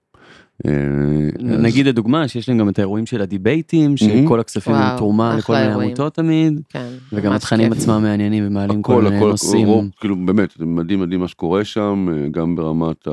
נגיד 1.40 1.86
לדוגמה 1.86 2.28
שיש 2.28 2.48
להם 2.48 2.58
גם 2.58 2.68
את 2.68 2.78
האירועים 2.78 3.06
של 3.06 3.22
הדיבייטים 3.22 3.96
שכל 3.96 4.40
הכספים 4.40 4.74
הם 4.74 4.96
תרומה 4.96 5.36
לכל 5.36 5.52
מיני 5.52 5.72
עמותות 5.72 6.14
תמיד 6.14 6.60
כן, 6.68 6.88
וגם 7.12 7.32
התכנים 7.32 7.72
עצמם 7.72 8.02
מעניינים 8.02 8.44
ומעלים 8.46 8.82
כל 8.82 9.02
מיני 9.02 9.20
נושאים. 9.20 9.90
כאילו 10.00 10.16
באמת 10.16 10.60
מדהים 10.60 11.00
מדהים 11.00 11.20
מה 11.20 11.28
שקורה 11.28 11.64
שם 11.64 12.06
גם 12.30 12.56
ברמת 12.56 13.08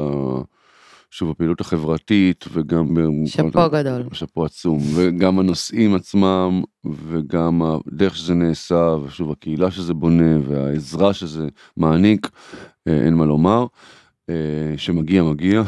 שוב 1.12 1.32
הפעילות 1.32 1.62
החברתית 1.62 2.46
וגם 2.54 2.88
שאפו 3.26 3.70
גדול 3.72 4.04
שאפו 4.14 4.46
עצום 4.46 4.80
וגם 4.96 5.40
הנושאים 5.40 5.96
עצמם 5.96 6.62
וגם 6.86 7.62
הדרך 7.62 8.16
שזה 8.16 8.34
נעשה 8.34 8.96
ושוב 9.06 9.32
הקהילה 9.32 9.72
שזה 9.72 9.94
בונה 9.94 10.38
והעזרה 10.48 11.14
שזה 11.14 11.48
מעניק 11.78 12.30
אין 12.88 13.14
מה 13.14 13.26
לומר. 13.26 13.66
אה, 14.30 14.78
שמגיע 14.78 15.24
מגיע. 15.24 15.64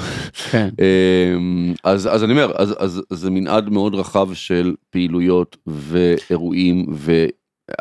כן. 0.52 0.70
אמ, 0.80 1.74
אז, 1.84 2.08
אז 2.08 2.24
אני 2.24 2.32
אומר, 2.32 2.52
אז, 2.58 2.76
אז, 2.80 3.02
אז 3.12 3.20
זה 3.20 3.30
מנעד 3.30 3.70
מאוד 3.70 3.96
רחב 3.96 4.34
של 4.34 4.76
פעילויות 4.90 5.58
ואירועים 5.68 6.86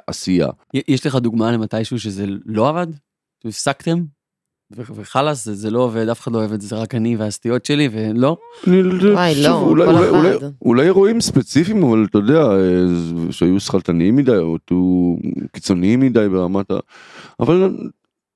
ועשייה. 0.08 0.48
יש 0.88 1.06
לך 1.06 1.14
דוגמה 1.16 1.52
למתישהו 1.52 1.98
שזה 1.98 2.26
לא 2.46 2.68
עבד? 2.68 2.86
הפסקתם? 3.44 3.98
וחלאס, 4.70 5.44
זה, 5.44 5.54
זה 5.54 5.70
לא 5.70 5.80
עובד, 5.80 6.08
אף 6.08 6.20
אחד 6.20 6.32
לא 6.32 6.38
אוהב 6.38 6.52
את 6.52 6.60
זה, 6.60 6.68
זה 6.68 6.76
רק 6.76 6.94
אני 6.94 7.16
והסטיות 7.16 7.64
שלי, 7.64 7.88
ולא? 7.92 8.36
וואי, 8.66 9.42
לא, 9.42 9.60
אולי, 9.60 9.84
אולי, 9.84 10.08
אולי, 10.08 10.36
אולי 10.62 10.82
אירועים 10.82 11.20
ספציפיים, 11.20 11.82
אבל 11.82 12.06
אתה 12.10 12.18
יודע, 12.18 12.42
אה, 12.42 13.30
שהיו 13.30 13.60
שכלתניים 13.60 14.16
מדי, 14.16 14.36
או 14.36 14.58
קיצוניים 15.52 16.00
מדי 16.00 16.28
ברמת 16.28 16.70
ה... 16.70 16.78
אבל 17.40 17.76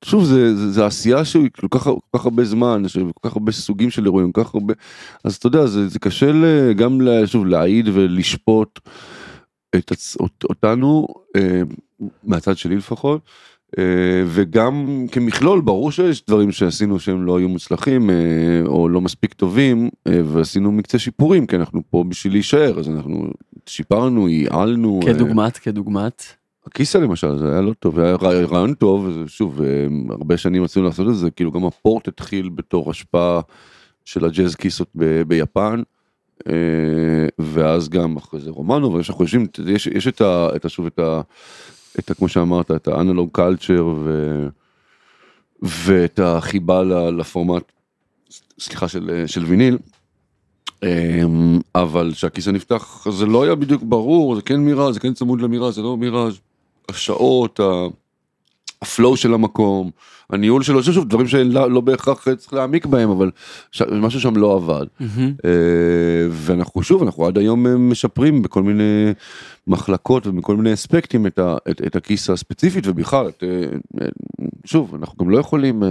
שוב 0.04 0.24
זה, 0.24 0.56
זה, 0.56 0.70
זה 0.70 0.86
עשייה 0.86 1.24
שהיא 1.24 1.48
כל 1.60 1.66
כך, 1.70 1.82
כל 1.84 2.18
כך 2.18 2.24
הרבה 2.24 2.44
זמן, 2.44 2.82
כל 3.14 3.28
כך 3.28 3.36
הרבה 3.36 3.52
סוגים 3.52 3.90
של 3.90 4.04
אירועים, 4.04 4.32
כל 4.32 4.44
כך 4.44 4.54
הרבה, 4.54 4.74
אז 5.24 5.36
אתה 5.36 5.46
יודע 5.46 5.66
זה, 5.66 5.88
זה 5.88 5.98
קשה 5.98 6.72
גם 6.72 7.00
שוב 7.26 7.46
להעיד 7.46 7.88
ולשפוט 7.92 8.80
את 9.76 9.92
הצ... 9.92 10.16
אותנו 10.44 11.06
אה, 11.36 11.62
מהצד 12.24 12.56
שלי 12.56 12.76
לפחות. 12.76 13.20
אה, 13.78 14.24
וגם 14.26 15.06
כמכלול 15.12 15.60
ברור 15.60 15.92
שיש 15.92 16.24
דברים 16.26 16.52
שעשינו 16.52 17.00
שהם 17.00 17.26
לא 17.26 17.38
היו 17.38 17.48
מוצלחים 17.48 18.10
אה, 18.10 18.16
או 18.66 18.88
לא 18.88 19.00
מספיק 19.00 19.32
טובים 19.32 19.88
ועשינו 20.08 20.72
מקצה 20.72 20.98
שיפורים 20.98 21.46
כי 21.46 21.56
אנחנו 21.56 21.82
פה 21.90 22.04
בשביל 22.08 22.32
להישאר 22.32 22.78
אז 22.78 22.88
אנחנו 22.88 23.26
שיפרנו 23.66 24.28
ייעלנו. 24.28 25.00
כדוגמת 25.06 25.56
כדוגמת. 25.56 26.37
הכיסא 26.68 26.98
למשל 26.98 27.38
זה 27.38 27.52
היה 27.52 27.60
לא 27.60 27.72
טוב 27.72 27.98
היה 27.98 28.16
רעיון 28.16 28.74
טוב 28.74 29.08
שוב 29.26 29.62
אה, 29.62 29.86
הרבה 30.10 30.36
שנים 30.36 30.64
רצינו 30.64 30.84
לעשות 30.84 31.08
את 31.08 31.16
זה 31.16 31.30
כאילו 31.30 31.52
גם 31.52 31.64
הפורט 31.64 32.08
התחיל 32.08 32.48
בתור 32.48 32.90
השפעה 32.90 33.40
של 34.04 34.24
הג'אז 34.24 34.54
כיסות 34.54 34.88
ב, 34.94 35.22
ביפן 35.22 35.82
אה, 36.48 36.52
ואז 37.38 37.88
גם 37.88 38.16
אחרי 38.16 38.40
זה 38.40 38.50
רומנו 38.50 38.92
ואנחנו 38.92 39.14
חושבים 39.14 39.46
יש, 39.66 39.86
יש 39.86 40.08
את, 40.08 40.20
ה, 40.20 40.48
את 40.56 40.64
השוב 40.64 40.86
את 40.86 40.98
ה... 40.98 41.20
את 41.98 42.10
ה 42.10 42.14
כמו 42.14 42.28
שאמרת 42.28 42.70
את 42.70 42.88
האנלוג 42.88 43.30
קלצ'ר 43.32 43.86
ו... 44.04 44.48
ואת 45.62 46.20
החיבה 46.22 46.82
לפורמט 47.10 47.72
סליחה 48.60 48.88
של, 48.88 49.24
של 49.26 49.44
ויניל. 49.44 49.78
אה, 50.84 51.22
אבל 51.74 52.12
שהכיסא 52.14 52.50
נפתח 52.50 53.06
זה 53.10 53.26
לא 53.26 53.44
היה 53.44 53.54
בדיוק 53.54 53.82
ברור 53.82 54.36
זה 54.36 54.42
כן 54.42 54.60
מיראז' 54.60 54.94
זה 54.94 55.00
כן 55.00 55.14
צמוד 55.14 55.40
למיראז' 55.40 55.74
זה 55.74 55.82
לא 55.82 55.96
מיראז' 55.96 56.38
השעות, 56.88 57.60
הפלואו 58.82 59.16
של 59.16 59.34
המקום, 59.34 59.90
הניהול 60.30 60.62
שלו, 60.62 60.82
שוב, 60.82 61.08
דברים 61.08 61.28
שלא 61.28 61.70
לא 61.70 61.80
בהכרח 61.80 62.28
צריך 62.36 62.52
להעמיק 62.52 62.86
בהם, 62.86 63.10
אבל 63.10 63.30
ש, 63.72 63.82
משהו 63.82 64.20
שם 64.20 64.36
לא 64.36 64.54
עבד. 64.54 64.86
Mm-hmm. 65.00 65.46
ואנחנו 66.30 66.82
שוב, 66.82 67.02
אנחנו 67.02 67.26
עד 67.26 67.38
היום 67.38 67.66
אה, 67.66 67.76
משפרים 67.76 68.42
בכל 68.42 68.62
מיני 68.62 69.12
מחלקות 69.66 70.26
ובכל 70.26 70.56
מיני 70.56 70.72
אספקטים 70.72 71.26
את, 71.26 71.38
ה, 71.38 71.56
את, 71.70 71.82
את 71.86 71.96
הכיס 71.96 72.30
הספציפית 72.30 72.86
ובכלל, 72.86 73.30
אה, 73.42 74.06
שוב, 74.64 74.94
אנחנו 74.94 75.24
גם 75.24 75.30
לא 75.30 75.38
יכולים... 75.38 75.82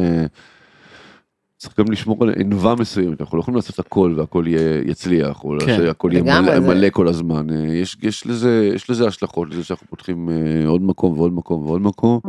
צריך 1.60 1.80
גם 1.80 1.86
לשמור 1.92 2.18
על 2.24 2.34
ענווה 2.40 2.76
מסוימת, 2.76 3.22
אנחנו 3.22 3.38
לא 3.38 3.42
יכולים 3.42 3.56
לעשות 3.56 3.80
הכל 3.80 4.14
והכל 4.18 4.44
יהיה, 4.48 4.82
יצליח, 4.86 5.44
או 5.44 5.54
כן. 5.66 5.78
שהכל 5.78 6.10
יהיה 6.14 6.24
מלא, 6.24 6.54
זה- 6.54 6.60
מלא 6.60 6.90
כל 6.90 7.08
הזמן. 7.08 7.50
אה, 7.50 7.74
יש, 7.76 7.98
יש, 8.04 8.28
לזה, 8.28 8.70
יש 8.76 8.90
לזה 8.90 9.08
השלכות, 9.08 9.50
לזה 9.50 9.64
שאנחנו 9.64 9.88
פותחים 9.90 10.30
אה, 10.30 10.68
עוד 10.68 10.82
מקום 10.82 11.20
ועוד 11.20 11.34
מקום 11.34 11.66
ועוד 11.66 11.82
מקום. 11.82 12.20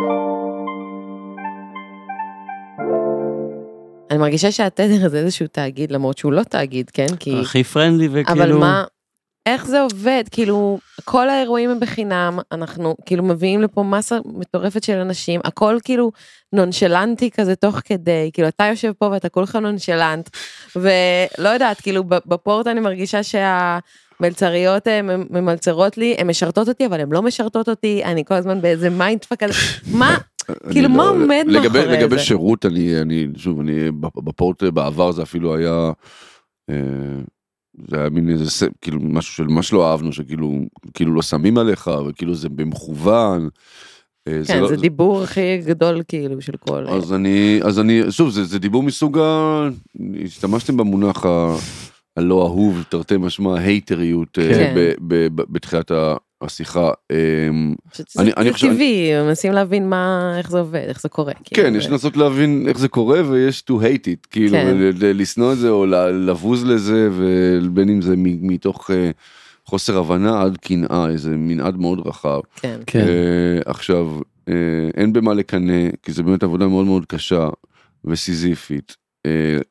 אני 4.10 4.18
מרגישה 4.18 4.52
שהתדר 4.52 5.08
זה 5.08 5.18
איזשהו 5.18 5.46
תאגיד, 5.46 5.92
למרות 5.92 6.18
שהוא 6.18 6.32
לא 6.32 6.42
תאגיד, 6.42 6.90
כן? 6.90 7.06
כי... 7.20 7.40
הכי 7.40 7.64
פרנדלי 7.64 8.08
וכאילו... 8.12 8.44
אבל 8.44 8.52
מה, 8.52 8.84
איך 9.52 9.66
זה 9.66 9.80
עובד? 9.80 10.24
כאילו, 10.30 10.78
כל 11.04 11.28
האירועים 11.28 11.70
הם 11.70 11.80
בחינם, 11.80 12.38
אנחנו 12.52 12.96
כאילו 13.06 13.22
מביאים 13.22 13.62
לפה 13.62 13.82
מסה 13.82 14.18
מטורפת 14.24 14.82
של 14.82 14.98
אנשים, 14.98 15.40
הכל 15.44 15.78
כאילו 15.84 16.12
נונשלנטי 16.52 17.30
כזה 17.30 17.56
תוך 17.56 17.80
כדי, 17.84 18.30
כאילו 18.32 18.48
אתה 18.48 18.64
יושב 18.64 18.92
פה 18.98 19.08
ואתה 19.12 19.28
כולך 19.28 19.56
נונשלנט, 19.56 20.28
ולא 20.76 21.48
יודעת, 21.48 21.80
כאילו 21.80 22.04
בפורט 22.04 22.66
אני 22.66 22.80
מרגישה 22.80 23.20
שהמלצריות 23.22 24.86
הן 24.86 25.26
ממלצרות 25.30 25.98
לי, 25.98 26.14
הן 26.18 26.26
משרתות 26.26 26.68
אותי, 26.68 26.86
אבל 26.86 27.00
הן 27.00 27.12
לא 27.12 27.22
משרתות 27.22 27.68
אותי, 27.68 28.04
אני 28.04 28.24
כל 28.24 28.34
הזמן 28.34 28.60
באיזה 28.60 28.90
mindfuck 28.90 29.44
כזה, 29.44 29.54
מה? 29.92 30.16
כאילו, 30.70 30.88
מה 30.88 31.04
לא- 31.04 31.10
עומד 31.10 31.44
לגבי, 31.48 31.78
מאחורי 31.78 31.96
לגבי 31.96 32.16
זה? 32.16 32.22
שירות, 32.22 32.66
אני, 32.66 33.00
אני, 33.00 33.26
שוב, 33.36 33.60
אני, 33.60 33.90
בפורט 34.00 34.62
בעבר 34.62 35.12
זה 35.12 35.22
אפילו 35.22 35.56
היה, 35.56 35.90
אה, 36.70 36.74
זה 37.88 38.00
היה 38.00 38.10
מין 38.10 38.30
איזה, 38.30 38.66
כאילו, 38.80 39.00
משהו 39.02 39.34
של 39.34 39.44
ממש 39.46 39.72
לא 39.72 39.90
אהבנו, 39.90 40.12
שכאילו, 40.12 40.60
כאילו 40.94 41.14
לא 41.14 41.22
שמים 41.22 41.58
עליך, 41.58 41.90
וכאילו 42.08 42.34
זה 42.34 42.48
במכוון. 42.48 43.48
אה, 44.28 44.40
כן, 44.46 44.60
לא- 44.60 44.68
זה 44.68 44.76
דיבור 44.76 45.22
הכי 45.22 45.58
גדול 45.66 46.02
כאילו 46.08 46.40
של 46.42 46.52
כל... 46.56 46.86
אז 46.88 47.12
אני, 47.12 47.60
אז 47.64 47.78
אני, 47.80 48.00
שוב, 48.10 48.30
זה, 48.30 48.44
זה 48.44 48.58
דיבור 48.58 48.82
מסוג 48.82 49.18
ה... 49.18 49.68
השתמשתם 50.24 50.76
במונח 50.76 51.26
ה... 51.26 51.54
הלא 52.16 52.42
אהוב, 52.46 52.84
תרתי 52.88 53.16
משמע, 53.16 53.58
הייטריות, 53.58 54.38
אה, 54.38 54.48
כן. 54.48 54.74
בתחילת 55.34 55.90
ה- 55.90 56.16
השיחה. 56.42 56.90
אמ, 57.12 57.16
אני 57.16 57.74
שזה 57.94 58.22
אני- 58.22 58.32
אני 58.36 58.44
זה 58.48 58.52
חושב- 58.52 58.72
טבעי, 58.72 59.22
מנסים 59.22 59.52
להבין 59.52 59.88
מה, 59.90 60.34
איך 60.38 60.50
זה 60.50 60.58
עובד, 60.58 60.84
איך 60.88 61.00
זה 61.02 61.08
קורה. 61.08 61.32
כאילו, 61.44 61.62
כן, 61.62 61.74
יש 61.76 61.86
ו- 61.86 61.90
לנסות 61.90 62.16
להבין 62.16 62.64
איך 62.68 62.78
זה 62.78 62.88
קורה 62.88 63.20
ויש 63.30 63.64
to 63.70 63.74
hate 63.74 64.04
it, 64.06 64.26
כאילו, 64.30 64.52
כן. 64.52 64.76
לשנוא 65.00 65.52
את 65.52 65.58
זה 65.58 65.68
או 65.70 65.86
ל- 65.86 65.94
לבוז 66.30 66.64
לזה, 66.64 67.08
ובין 67.12 67.88
אם 67.88 68.02
זה 68.02 68.14
מ- 68.16 68.48
מתוך 68.48 68.90
אה, 68.90 69.10
חוסר 69.66 69.98
הבנה 69.98 70.42
עד 70.42 70.56
קנאה, 70.56 71.08
איזה 71.10 71.30
מנעד 71.36 71.76
מאוד 71.76 72.06
רחב. 72.06 72.40
כן. 72.56 72.80
כן. 72.86 72.98
אה, 73.08 73.60
עכשיו, 73.70 74.08
אה, 74.48 74.54
אין 74.96 75.12
במה 75.12 75.34
לקנא, 75.34 75.72
כי 76.02 76.12
זו 76.12 76.24
באמת 76.24 76.42
עבודה 76.42 76.66
מאוד 76.66 76.86
מאוד 76.86 77.06
קשה 77.06 77.48
וסיזיפית, 78.04 78.96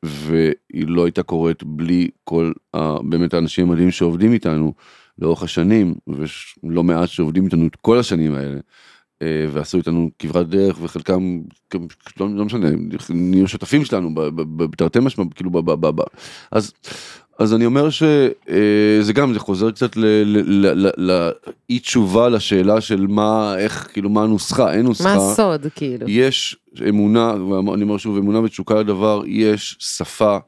והיא 0.02 0.54
לא 0.86 1.04
הייתה 1.04 1.22
קורית 1.22 1.62
בלי 1.64 2.08
כל 2.24 2.52
ה- 2.76 3.02
באמת 3.02 3.34
האנשים 3.34 3.68
המדהימים 3.68 3.90
שעובדים 3.90 4.32
איתנו 4.32 4.72
לאורך 5.18 5.42
השנים, 5.42 5.94
ולא 6.62 6.84
מעט 6.84 7.08
שעובדים 7.08 7.44
איתנו 7.44 7.66
את 7.66 7.76
כל 7.76 7.98
השנים 7.98 8.34
האלה. 8.34 8.58
אה, 9.22 9.46
ועשו 9.52 9.78
איתנו 9.78 10.10
כברת 10.18 10.48
דרך 10.48 10.78
וחלקם 10.82 11.40
לא, 12.20 12.28
לא 12.34 12.44
משנה 12.44 12.68
נהיו 13.10 13.48
שותפים 13.48 13.84
שלנו 13.84 14.10
בתרתי 14.56 14.98
משמע 14.98 15.24
כאילו 15.34 15.50
ב, 15.50 15.58
ב, 15.58 15.70
ב, 15.70 15.86
ב. 15.86 16.02
אז 16.52 16.72
אז 17.38 17.54
אני 17.54 17.66
אומר 17.66 17.90
שזה 17.90 19.12
גם 19.12 19.32
זה 19.32 19.40
חוזר 19.40 19.70
קצת 19.70 19.96
לאי 20.96 21.78
תשובה 21.78 22.28
לשאלה 22.28 22.80
של 22.80 23.06
מה 23.06 23.54
איך 23.58 23.88
כאילו 23.92 24.10
מה 24.10 24.22
הנוסחה 24.22 24.72
אין 24.72 24.84
נוסחה. 24.84 25.16
מה 25.16 25.32
הסוד, 25.32 25.66
כאילו? 25.74 26.08
יש 26.08 26.56
אמונה, 26.88 27.34
ואני 27.44 27.82
אומר 27.82 27.98
שוב, 27.98 28.16
אמונה 28.16 28.40
ותשוקה 28.40 28.80
לדבר, 28.80 29.22
יש 29.26 29.76
שפה 29.78 30.32
אה, 30.34 30.38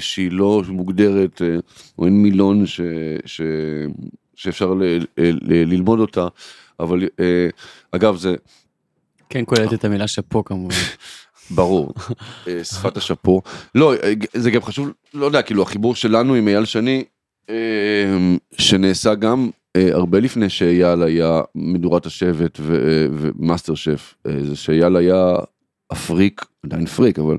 שהיא 0.00 0.32
לא 0.32 0.62
מוגדרת, 0.68 1.42
אה, 1.42 1.56
או 1.98 2.04
אין 2.04 2.22
מילון 2.22 2.66
ש, 2.66 2.80
ש, 3.26 3.40
שאפשר 4.34 4.74
ל, 4.74 4.82
ל, 4.82 4.98
ל, 5.18 5.72
ללמוד 5.72 6.00
אותה, 6.00 6.28
אבל 6.80 7.08
אה, 7.20 7.48
אגב 7.90 8.16
זה 8.16 8.34
כן 9.28 9.44
קולט 9.44 9.72
את 9.72 9.84
המילה 9.84 10.08
שאפו 10.08 10.44
כמובן. 10.44 10.74
ברור, 11.50 11.94
אה, 12.48 12.64
שפת 12.64 12.96
השאפו. 12.96 13.42
לא, 13.74 13.94
אה, 13.94 14.12
זה 14.34 14.50
גם 14.50 14.62
חשוב, 14.62 14.88
לא 15.14 15.26
יודע, 15.26 15.42
כאילו 15.42 15.62
החיבור 15.62 15.94
שלנו 15.94 16.34
עם 16.34 16.48
אייל 16.48 16.64
שני, 16.64 17.04
אה, 17.50 17.54
שנעשה 18.58 19.14
גם 19.14 19.50
אה, 19.76 19.88
הרבה 19.92 20.20
לפני 20.20 20.48
שאייל 20.48 21.02
היה 21.02 21.40
מדורת 21.54 22.06
השבט 22.06 22.60
אה, 22.60 22.64
ומאסטר 23.12 23.74
שף, 23.74 24.14
אה, 24.26 24.44
זה 24.44 24.56
שאייל 24.56 24.96
היה 24.96 25.34
הפריק, 25.94 26.44
עדיין 26.64 26.86
פריק, 26.86 27.18
אבל 27.18 27.38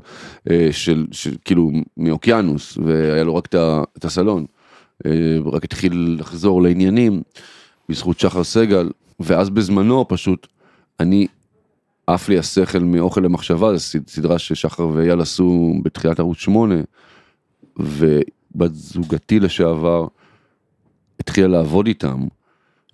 אה, 0.50 0.68
של, 0.72 1.06
של 1.12 1.36
כאילו 1.46 1.72
מאוקיינוס, 1.98 2.78
והיה 2.78 3.24
לו 3.24 3.36
רק 3.36 3.48
את 3.98 4.06
הסלון. 4.06 4.46
אה, 5.06 5.12
רק 5.46 5.64
התחיל 5.64 6.18
לחזור 6.20 6.62
לעניינים 6.62 7.22
בזכות 7.90 8.20
שחר 8.20 8.44
סגל, 8.44 8.90
ואז 9.20 9.50
בזמנו 9.50 10.06
פשוט 10.08 10.48
אני 11.00 11.28
עף 12.08 12.30
לי 12.30 12.38
השכל 12.40 12.80
מאוכל 12.80 13.22
למחשבה, 13.22 13.78
זו 13.78 13.80
סד- 13.80 14.08
סדרה 14.10 14.40
ששחר 14.40 14.88
ואייל 14.88 15.22
עשו 15.22 15.74
בתחילת 15.84 16.20
ערוץ 16.20 16.38
8, 16.38 16.76
ובת 17.80 18.72
זוגתי 18.74 19.40
לשעבר 19.40 20.08
התחילה 21.20 21.48
לעבוד 21.48 21.88
איתם, 21.88 22.20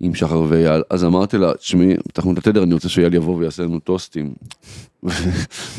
עם 0.02 0.14
שחר 0.14 0.44
ואייל, 0.48 0.82
אז 0.90 1.04
אמרתי 1.04 1.38
לה, 1.38 1.54
תשמעי, 1.54 1.94
פתחנו 2.08 2.32
את 2.32 2.38
התדר, 2.38 2.62
אני 2.62 2.74
רוצה 2.74 2.88
שאייל 2.88 3.14
יבוא 3.14 3.36
ויעשה 3.36 3.62
לנו 3.62 3.78
טוסטים. 3.78 4.32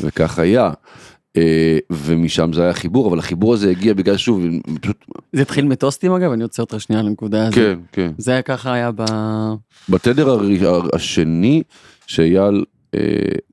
וכך 0.02 0.38
היה. 0.38 0.70
אה, 1.36 1.78
ומשם 1.90 2.52
זה 2.52 2.62
היה 2.62 2.72
חיבור, 2.72 3.08
אבל 3.08 3.18
החיבור 3.18 3.54
הזה 3.54 3.70
הגיע 3.70 3.94
בגלל 3.94 4.16
שוב, 4.16 4.42
פשוט, 4.80 5.04
זה 5.32 5.42
התחיל 5.42 5.64
מטוסטים 5.64 6.12
אגב, 6.12 6.32
אני 6.32 6.42
עוצר 6.42 6.62
אותך 6.62 6.80
שנייה 6.80 7.02
לנקודה 7.02 7.42
הזאת. 7.42 7.54
כן, 7.54 7.78
כן. 7.92 8.12
זה 8.18 8.32
היה 8.32 8.42
ככה 8.42 8.72
היה 8.72 8.90
ב... 8.94 9.02
בתדר 9.88 10.30
הר- 10.30 10.88
השני, 10.92 11.62
שאייל 12.06 12.64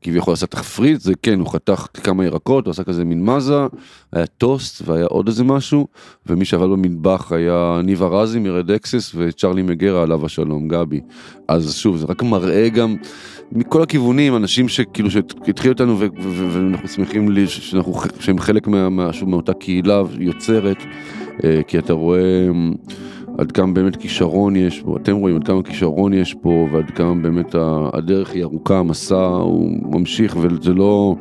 כביכול 0.02 0.34
עשה 0.34 0.46
ת'תפריט, 0.46 1.02
זה 1.02 1.14
כן, 1.22 1.40
הוא 1.40 1.48
חתך 1.48 1.88
כמה 1.94 2.26
ירקות, 2.26 2.66
הוא 2.66 2.72
עשה 2.72 2.84
כזה 2.84 3.06
מין 3.06 3.26
מזה, 3.26 3.66
היה 4.14 4.26
טוסט 4.26 4.82
והיה 4.86 5.06
עוד 5.06 5.28
איזה 5.28 5.44
משהו, 5.44 5.88
ומי 6.28 6.46
שעבד 6.46 6.68
במטבח 6.70 7.32
היה 7.32 7.82
ניב 7.84 8.04
ארזי 8.04 8.40
מ 8.40 8.48
Red 8.48 8.72
Axes 8.72 9.12
וצ'רלי 9.16 9.62
מגארה 9.62 10.04
עליו 10.04 10.26
השלום, 10.26 10.68
גבי. 10.68 11.02
אז 11.48 11.76
שוב, 11.76 11.98
זה 11.98 12.06
רק 12.10 12.24
מראה 12.24 12.70
גם 12.70 12.96
מכל 13.52 13.84
הכיוונים, 13.84 14.36
אנשים 14.36 14.68
שכאילו 14.68 15.12
שהתחילו 15.12 15.74
אותנו 15.74 16.00
ואנחנו 16.52 16.88
שמחים 16.88 17.32
לי 17.32 17.48
שאנחנו, 17.48 17.94
שהם 18.20 18.40
חלק 18.40 18.68
מה, 18.68 18.90
מה, 18.90 19.14
שוב, 19.14 19.30
מאותה 19.30 19.54
קהילה 19.54 20.04
יוצרת, 20.20 20.78
אה, 21.44 21.62
כי 21.68 21.80
אתה 21.80 21.94
רואה... 21.94 22.48
עד 23.42 23.52
כמה 23.52 23.74
באמת 23.74 23.96
כישרון 23.96 24.56
יש 24.56 24.82
פה, 24.82 24.98
אתם 25.02 25.16
רואים 25.16 25.36
עד 25.36 25.48
כמה 25.48 25.64
כישרון 25.64 26.14
יש 26.14 26.34
פה 26.34 26.68
ועד 26.72 26.92
כמה 26.92 27.16
באמת 27.16 27.56
הדרך 27.94 28.32
היא 28.32 28.44
ארוכה, 28.44 28.78
המסע 28.78 29.16
הוא 29.26 29.70
ממשיך 29.82 30.38
וזה 30.42 30.74
לא 30.74 31.16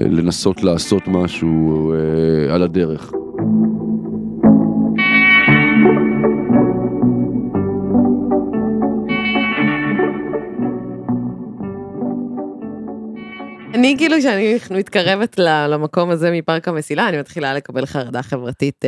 אה, 0.00 0.04
לנסות 0.08 0.62
לעשות 0.62 1.02
משהו 1.06 1.92
אה, 1.92 2.54
על 2.54 2.62
הדרך. 2.62 3.12
אני 13.74 13.94
כאילו, 13.98 14.16
כשאני 14.18 14.58
מתקרבת 14.70 15.38
למקום 15.68 16.10
הזה 16.10 16.30
מפארק 16.30 16.68
המסילה, 16.68 17.08
אני 17.08 17.18
מתחילה 17.18 17.54
לקבל 17.54 17.86
חרדה 17.86 18.22
חברתית 18.22 18.84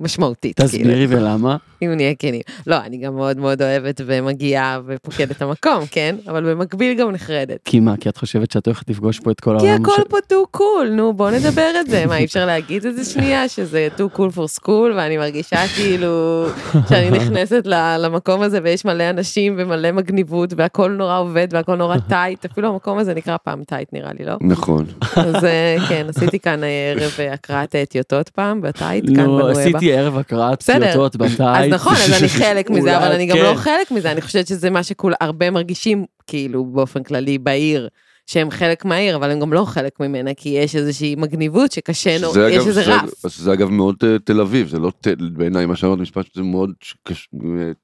משמעותית. 0.00 0.56
כאילו. 0.60 0.68
תסבירי 0.68 1.06
ולמה. 1.08 1.56
אם 1.82 1.90
נהיה 1.96 2.14
כנים. 2.18 2.40
לא, 2.66 2.76
אני 2.76 2.98
גם 2.98 3.16
מאוד 3.16 3.38
מאוד 3.38 3.62
אוהבת 3.62 4.00
ומגיעה 4.06 4.80
ופוקדת 4.86 5.30
את 5.30 5.42
המקום, 5.42 5.86
כן? 5.90 6.16
אבל 6.28 6.50
במקביל 6.54 6.98
גם 6.98 7.10
נחרדת. 7.10 7.58
כי 7.64 7.80
מה, 7.80 7.94
כי 8.00 8.08
את 8.08 8.16
חושבת 8.16 8.50
שאת 8.50 8.66
הולכת 8.66 8.90
לפגוש 8.90 9.20
פה 9.20 9.30
את 9.30 9.40
כל 9.40 9.56
כי 9.60 9.68
העולם 9.68 9.82
הכל 9.82 10.02
ש- 10.02 10.04
פה 10.08 10.16
too 10.26 10.46
cool, 10.50 10.88
נו 10.92 11.12
בוא 11.12 11.30
נדבר 11.30 11.70
את 11.80 11.90
זה, 11.90 12.06
מה 12.06 12.16
אי 12.16 12.24
אפשר 12.24 12.46
להגיד 12.46 12.86
את 12.86 12.96
זה 12.96 13.04
שנייה, 13.04 13.48
שזה 13.48 13.88
too 13.96 14.10
cool 14.10 14.30
for 14.30 14.48
school, 14.48 14.92
ואני 14.96 15.16
מרגישה 15.16 15.68
כאילו 15.76 16.44
שאני 16.88 17.10
נכנסת 17.10 17.62
למקום 17.98 18.42
הזה 18.42 18.58
ויש 18.62 18.84
מלא 18.84 19.10
אנשים 19.10 19.54
ומלא 19.58 19.92
מגניבות 19.92 20.54
והכל 20.56 20.90
נורא 20.90 21.18
עובד 21.18 21.48
והכל 21.50 21.76
נורא 21.76 21.96
tight, 22.08 22.44
אפילו 22.44 22.68
המקום 22.68 22.98
הזה 22.98 23.14
נקרא 23.14 23.36
פעם 23.44 23.64
Tight 23.64 23.88
נראה 23.92 24.10
לי, 24.18 24.24
לא? 24.24 24.34
נכון. 24.40 24.84
אז 25.16 25.44
אה, 25.44 25.76
כן, 25.88 26.06
עשיתי 26.08 26.38
כאן 26.38 26.64
אה, 26.64 26.94
ערב 26.96 27.12
אה, 27.18 27.32
הקראת 27.32 27.74
טיוטות 27.88 28.28
פעם, 28.28 28.60
בטייט, 28.60 29.04
כאן 29.06 29.24
נו, 29.24 29.36
בנואבה. 29.36 29.54
ערב 29.94 30.18
הקראת 30.18 30.58
בסדר. 30.58 30.92
טיוטות 30.92 31.16
בטייט. 31.16 31.40
אז 31.40 31.68
נכון, 31.70 31.94
אז 31.94 32.20
אני 32.20 32.28
חלק 32.28 32.70
מזה, 32.70 32.96
אבל 32.98 33.12
אני 33.12 33.26
גם 33.26 33.36
כן. 33.36 33.42
לא 33.42 33.54
חלק 33.54 33.90
מזה, 33.90 34.12
אני 34.12 34.20
חושבת 34.20 34.46
שזה 34.46 34.70
מה 34.70 34.82
שכול 34.82 35.14
הרבה 35.20 35.50
מרגישים, 35.50 36.04
כאילו, 36.26 36.64
באופן 36.64 37.02
כללי 37.02 37.38
בעיר, 37.38 37.88
שהם 38.30 38.50
חלק 38.50 38.84
מהעיר, 38.84 39.16
אבל 39.16 39.30
הם 39.30 39.40
גם 39.40 39.52
לא 39.52 39.64
חלק 39.64 40.00
ממנה, 40.00 40.34
כי 40.34 40.48
יש 40.48 40.76
איזושהי 40.76 41.14
מגניבות 41.14 41.72
שקשה, 41.72 42.18
נו, 42.20 42.30
שזה 42.30 42.48
יש 42.48 42.56
אגב- 42.56 42.66
איזה 42.66 42.82
זה- 42.84 42.94
רף. 42.96 43.24
אז 43.24 43.36
זה 43.36 43.52
אגב 43.52 43.68
מאוד 43.70 43.94
אה, 44.04 44.16
תל 44.24 44.40
אביב, 44.40 44.68
זה 44.68 44.78
לא 44.78 44.92
ת- 45.00 45.06
בעיניי 45.32 45.66
מה 45.66 45.76
שאמרת 45.76 45.98
משפט 45.98 46.26
שזה 46.34 46.42
מאוד 46.42 46.70
ש- 46.80 46.94
קש- 47.08 47.28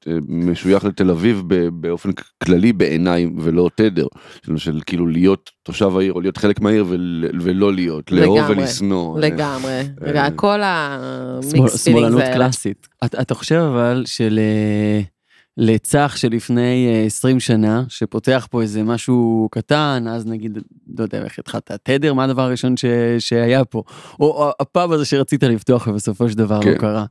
אה, 0.06 0.12
משוייך 0.28 0.84
לתל 0.84 1.10
אביב 1.10 1.42
ב- 1.46 1.68
באופן 1.68 2.10
כללי 2.44 2.72
בעיניי 2.72 3.26
ולא 3.38 3.70
תדר, 3.76 4.06
של, 4.46 4.56
של 4.56 4.80
כאילו 4.86 5.06
להיות 5.06 5.50
תושב 5.62 5.96
העיר 5.96 6.12
או 6.12 6.20
להיות 6.20 6.36
חלק 6.36 6.60
מהעיר 6.60 6.84
ול- 6.88 7.24
ולא 7.40 7.72
להיות, 7.74 8.12
לאהוב 8.12 8.38
לגמרי, 8.38 8.56
ולשנוא. 8.56 9.16
אה, 9.16 9.20
לגמרי, 9.20 9.80
אה, 10.06 10.30
כל 10.30 10.60
המיקס 10.62 11.52
שמאלנות 11.54 11.80
פילינגס 11.80 12.20
האלה. 12.22 12.34
קלאסית. 12.34 12.88
אתה 13.04 13.20
אתה 13.20 13.34
חושב 13.34 13.54
אבל 13.72 14.02
של... 14.06 14.38
אה, 14.38 15.13
לצח 15.56 16.14
שלפני 16.16 16.88
אה, 16.92 17.06
20 17.06 17.40
שנה, 17.40 17.84
שפותח 17.88 18.46
פה 18.50 18.62
איזה 18.62 18.82
משהו 18.82 19.48
קטן, 19.52 20.04
אז 20.08 20.26
נגיד, 20.26 20.58
לא 20.98 21.02
יודע 21.02 21.24
איך 21.24 21.38
התחלת, 21.38 21.70
תדר, 21.82 22.14
מה 22.14 22.24
הדבר 22.24 22.42
הראשון 22.42 22.76
ש, 22.76 22.84
שהיה 23.18 23.64
פה? 23.64 23.82
או, 24.20 24.26
או 24.26 24.50
הפאב 24.60 24.92
הזה 24.92 25.04
שרצית 25.04 25.42
לפתוח 25.42 25.86
ובסופו 25.86 26.28
של 26.28 26.38
דבר 26.38 26.62
כן. 26.62 26.72
לא 26.72 26.78
קרה. 26.78 27.04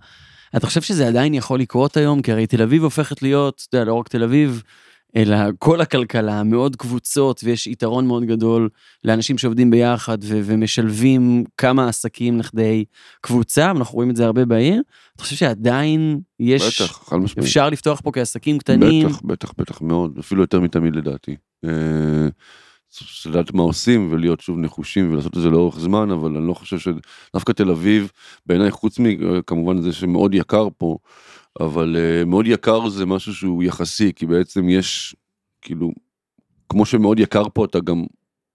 אתה 0.57 0.67
חושב 0.67 0.81
שזה 0.81 1.07
עדיין 1.07 1.33
יכול 1.33 1.59
לקרות 1.59 1.97
היום? 1.97 2.21
כי 2.21 2.31
הרי 2.31 2.47
תל 2.47 2.61
אביב 2.61 2.83
הופכת 2.83 3.21
להיות, 3.21 3.65
אתה 3.69 3.77
יודע, 3.77 3.85
לא 3.85 3.93
רק 3.93 4.07
תל 4.09 4.23
אביב, 4.23 4.63
אלא 5.15 5.37
כל 5.59 5.81
הכלכלה, 5.81 6.43
מאוד 6.43 6.75
קבוצות, 6.75 7.41
ויש 7.43 7.67
יתרון 7.67 8.07
מאוד 8.07 8.23
גדול 8.23 8.69
לאנשים 9.03 9.37
שעובדים 9.37 9.71
ביחד 9.71 10.17
ו- 10.23 10.41
ומשלבים 10.43 11.43
כמה 11.57 11.89
עסקים 11.89 12.39
לכדי 12.39 12.85
קבוצה, 13.21 13.71
ואנחנו 13.75 13.95
רואים 13.95 14.09
את 14.09 14.15
זה 14.15 14.25
הרבה 14.25 14.45
בעיר. 14.45 14.81
אתה 15.15 15.23
חושב 15.23 15.35
שעדיין 15.35 16.19
יש, 16.39 16.81
בטח, 16.81 17.09
חד 17.09 17.17
משמעית. 17.17 17.47
אפשר 17.47 17.69
לפתוח 17.69 18.01
פה 18.01 18.11
כעסקים 18.11 18.57
קטנים? 18.57 19.07
בטח, 19.07 19.21
בטח, 19.23 19.53
בטח 19.57 19.81
מאוד, 19.81 20.17
אפילו 20.19 20.41
יותר 20.41 20.59
מתמיד 20.59 20.95
לדעתי. 20.95 21.35
אה, 21.65 22.27
לדעת 23.25 23.53
מה 23.53 23.63
עושים 23.63 24.07
ולהיות 24.11 24.41
שוב 24.41 24.57
נחושים 24.57 25.13
ולעשות 25.13 25.37
את 25.37 25.41
זה 25.41 25.49
לאורך 25.49 25.79
זמן, 25.79 26.11
אבל 26.11 26.37
אני 26.37 26.47
לא 26.47 26.53
חושב 26.53 26.77
שדווקא 26.79 27.51
תל 27.51 27.69
אביב, 27.69 28.11
בעיניי 28.45 28.71
חוץ 28.71 28.99
מכמובן 28.99 29.81
זה 29.81 29.93
שמאוד 29.93 30.33
יקר 30.33 30.67
פה, 30.77 30.97
אבל 31.59 31.95
אה, 31.99 32.25
מאוד 32.25 32.47
יקר 32.47 32.89
זה 32.89 33.05
משהו 33.05 33.33
שהוא 33.33 33.63
יחסי, 33.63 34.11
כי 34.15 34.25
בעצם 34.25 34.69
יש, 34.69 35.15
כאילו, 35.61 35.91
כמו 36.69 36.85
שמאוד 36.85 37.19
יקר 37.19 37.43
פה 37.53 37.65
אתה 37.65 37.79
גם... 37.79 38.03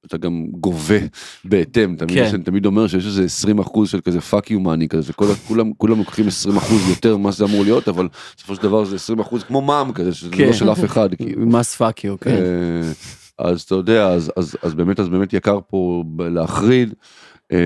אתה 0.07 0.17
גם 0.17 0.47
גובה 0.51 0.99
בהתאם, 1.45 1.97
תמיד, 1.97 2.15
כן. 2.15 2.35
אני 2.35 2.43
תמיד 2.43 2.67
אומר 2.67 2.87
שיש 2.87 3.07
איזה 3.07 3.25
20 3.25 3.59
אחוז 3.59 3.91
של 3.91 4.01
כזה 4.01 4.21
fuck 4.21 4.51
you 4.51 4.61
money 4.61 4.89
כזה, 4.89 5.03
שכולם 5.03 5.73
כולם 5.77 5.99
לוקחים 5.99 6.27
20 6.27 6.57
אחוז 6.57 6.89
יותר 6.89 7.17
ממה 7.17 7.33
שזה 7.33 7.45
אמור 7.45 7.63
להיות, 7.63 7.89
אבל 7.89 8.09
בסופו 8.37 8.55
של 8.55 8.63
דבר 8.63 8.85
זה 8.85 8.97
20 8.97 9.21
אחוז 9.21 9.43
כמו 9.43 9.61
מע"מ 9.61 9.93
כזה, 9.93 10.15
שזה 10.15 10.31
כן. 10.31 10.47
לא 10.47 10.53
של 10.53 10.73
אף 10.73 10.85
אחד, 10.85 11.15
כאילו. 11.15 11.47
מס 11.47 11.77
fuck 11.77 12.05
you, 12.05 12.21
כן. 12.21 12.31
אה, 12.31 12.93
אז 13.39 13.61
אתה 13.61 13.75
יודע, 13.75 14.09
אז, 14.09 14.33
אז, 14.37 14.57
אז 14.63 14.75
באמת, 14.75 15.01
אז 15.01 15.09
באמת 15.09 15.33
יקר 15.33 15.59
פה 15.69 16.05
להחריד, 16.19 16.95
אה, 17.53 17.59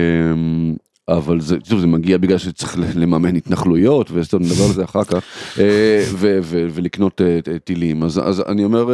אבל 1.07 1.39
זה, 1.41 1.57
שוב, 1.63 1.79
זה 1.79 1.87
מגיע 1.87 2.17
בגלל 2.17 2.37
שצריך 2.37 2.77
לממן 2.95 3.35
התנחלויות, 3.35 4.09
וסתם 4.13 4.37
נדבר 4.41 4.63
על 4.67 4.73
זה 4.73 4.83
אחר 4.83 5.03
כך, 5.03 5.23
אה, 5.59 6.03
ו, 6.11 6.39
ו, 6.43 6.67
ולקנות 6.73 7.21
אה, 7.21 7.59
טילים. 7.59 8.03
אז, 8.03 8.19
אז 8.23 8.43
אני 8.47 8.63
אומר, 8.63 8.91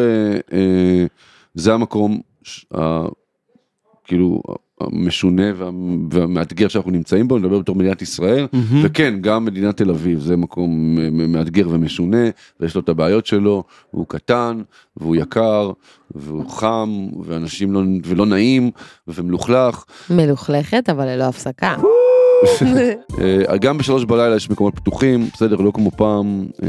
אה, 0.54 1.06
זה 1.56 1.74
המקום, 1.74 2.20
ש- 2.44 2.66
ה- 2.78 3.08
כאילו, 4.04 4.42
המשונה 4.82 5.44
וה, 5.58 5.70
והמאתגר 6.12 6.68
שאנחנו 6.68 6.92
נמצאים 6.92 7.28
בו, 7.28 7.38
אני 7.38 7.44
מדבר 7.44 7.60
בתור 7.60 7.76
מדינת 7.76 8.02
ישראל, 8.02 8.48
מהמם. 8.54 8.82
וכן, 8.86 9.14
גם 9.22 9.46
מדינת 9.46 9.78
תל 9.78 9.90
אביב 9.90 10.20
זה 10.20 10.38
מקום 10.38 10.96
מאתגר 11.12 11.68
ומשונה, 11.70 12.30
ויש 12.60 12.76
לו 12.76 12.82
את 12.82 12.90
הבעיות 12.90 13.26
שלו, 13.26 13.64
והוא 13.94 14.06
קטן, 14.08 14.62
והוא 14.98 15.16
יקר, 15.16 15.72
והוא 16.16 16.50
חם, 16.50 17.08
ואנשים 17.24 17.72
לא, 17.72 17.82
ולא 18.06 18.26
נעים, 18.26 18.72
ומלוכלך. 19.08 19.84
מלוכלכת, 20.10 20.90
אבל 20.90 21.06
ללא 21.08 21.24
הפסקה. 21.24 21.76
אה, 23.50 23.58
גם 23.58 23.78
בשלוש 23.78 24.06
בלילה 24.06 24.36
יש 24.36 24.50
מקומות 24.50 24.76
פתוחים, 24.76 25.28
בסדר, 25.34 25.56
לא 25.56 25.72
כמו 25.72 25.92
פעם. 25.92 26.46
אה, 26.64 26.68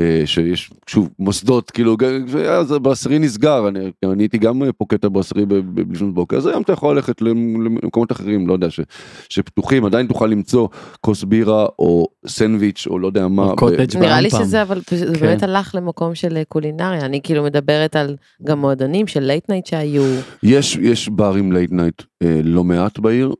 אה, 0.00 0.22
שיש 0.26 0.70
שוב 0.86 1.08
מוסדות 1.18 1.70
כאילו 1.70 1.96
ואז 2.28 2.72
בעשירי 2.72 3.18
נסגר 3.18 3.68
אני, 3.68 3.78
אני 4.04 4.22
הייתי 4.22 4.38
גם 4.38 4.62
פה 4.78 4.84
קטע 4.88 5.08
בעשירי 5.08 5.46
ב- 5.46 5.54
ב- 5.54 5.92
לפנות 5.92 6.14
בוקר 6.14 6.36
אז 6.36 6.46
היום 6.46 6.62
אתה 6.62 6.72
יכול 6.72 6.96
ללכת 6.96 7.22
למ- 7.22 7.62
למקומות 7.64 8.12
אחרים 8.12 8.48
לא 8.48 8.52
יודע 8.52 8.70
ש, 8.70 8.80
שפתוחים 9.28 9.84
עדיין 9.84 10.06
תוכל 10.06 10.26
למצוא 10.26 10.68
כוס 11.00 11.24
בירה 11.24 11.66
או 11.78 12.06
סנדוויץ' 12.26 12.86
או 12.90 12.98
לא 12.98 13.06
יודע 13.06 13.28
מה. 13.28 13.42
או 13.62 13.66
ב- 13.66 13.96
נראה 13.98 14.20
לי. 14.20 14.30
שזה 14.30 14.62
אבל 14.62 14.80
זה 14.90 15.06
כן. 15.14 15.20
באמת 15.20 15.42
הלך 15.42 15.74
למקום 15.74 16.14
של 16.14 16.36
אה, 16.36 16.42
קולינריה, 16.48 17.04
אני 17.04 17.20
כאילו 17.22 17.42
מדברת 17.44 17.96
על 17.96 18.16
גם 18.44 18.58
מועדונים 18.58 19.06
של 19.06 19.20
late 19.20 19.48
night 19.48 19.66
שהיו, 19.66 20.02
יש 20.42 20.76
יש 20.76 21.08
ברים 21.08 21.52
late 21.52 21.70
night 21.72 22.02
אה, 22.22 22.40
לא 22.44 22.64
מעט 22.64 22.98
בעיר 22.98 23.28
אה, 23.28 23.34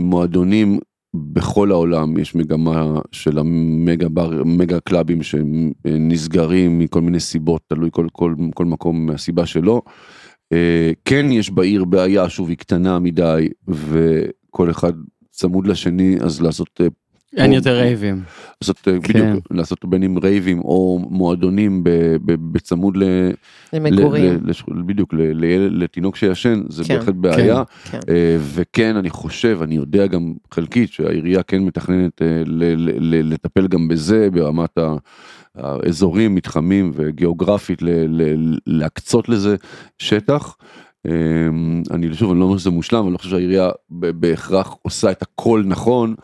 מועדונים 0.00 0.78
בכל 1.14 1.70
העולם 1.70 2.18
יש 2.18 2.34
מגמה 2.34 3.00
של 3.12 3.38
המגה 3.38 4.08
בר 4.08 4.44
מגה 4.44 4.80
club 4.80 5.08
ים 5.08 5.22
שנסגרים 5.22 6.78
מכל 6.78 7.00
מיני 7.00 7.20
סיבות 7.20 7.62
תלוי 7.66 7.88
כל 7.92 8.06
כל 8.12 8.34
כל 8.54 8.64
מקום 8.64 9.06
מהסיבה 9.06 9.46
שלו. 9.46 9.82
אה, 10.52 10.92
כן 11.04 11.26
יש 11.32 11.50
בעיר 11.50 11.84
בעיה 11.84 12.28
שוב 12.28 12.48
היא 12.48 12.56
קטנה 12.56 12.98
מדי 12.98 13.48
וכל 13.68 14.70
אחד 14.70 14.92
צמוד 15.30 15.66
לשני 15.66 16.16
אז 16.20 16.40
לעשות 16.40 16.80
אה, 16.80 16.86
אין 17.36 17.52
יותר 17.52 17.76
רייבים. 17.76 18.22
לעשות 18.62 18.88
אה, 18.88 18.92
כן. 19.02 19.12
בדיוק 19.30 19.46
לעשות 19.50 19.84
בין 19.84 20.02
אם 20.02 20.18
רייבים 20.22 20.58
או 20.60 21.06
מועדונים 21.10 21.84
ב- 21.84 21.90
ב- 22.24 22.52
בצמוד 22.52 22.96
ל... 22.96 23.02
למגורים. 23.72 24.40
בדיוק 24.86 25.14
לתינוק 25.70 26.16
שישן 26.16 26.62
זה 26.68 26.84
כן, 26.84 26.94
בהחלט 26.98 27.14
בעיה 27.14 27.62
כן. 27.90 27.98
אה, 28.08 28.36
וכן 28.40 28.96
אני 28.96 29.10
חושב 29.10 29.58
אני 29.62 29.74
יודע 29.74 30.06
גם 30.06 30.32
חלקית 30.54 30.92
שהעירייה 30.92 31.42
כן 31.42 31.62
מתכננת 31.62 32.22
אה, 32.22 32.42
ל- 32.46 32.64
ל- 32.64 33.14
ל- 33.14 33.32
לטפל 33.32 33.66
גם 33.68 33.88
בזה 33.88 34.28
ברמת 34.32 34.78
ה- 34.78 34.94
האזורים 35.54 36.34
מתחמים 36.34 36.90
וגיאוגרפית 36.94 37.82
ל- 37.82 37.88
ל- 38.22 38.58
להקצות 38.66 39.28
לזה 39.28 39.56
שטח. 39.98 40.56
אה, 41.06 41.12
אני 41.90 42.14
שוב 42.14 42.30
אני 42.30 42.40
לא 42.40 42.44
אומר 42.44 42.58
שזה 42.58 42.70
מושלם 42.70 43.04
אני 43.04 43.12
לא 43.12 43.18
חושב 43.18 43.30
שהעירייה 43.30 43.70
בהכרח 43.90 44.74
עושה 44.82 45.10
את 45.10 45.22
הכל 45.22 45.62
נכון. 45.66 46.14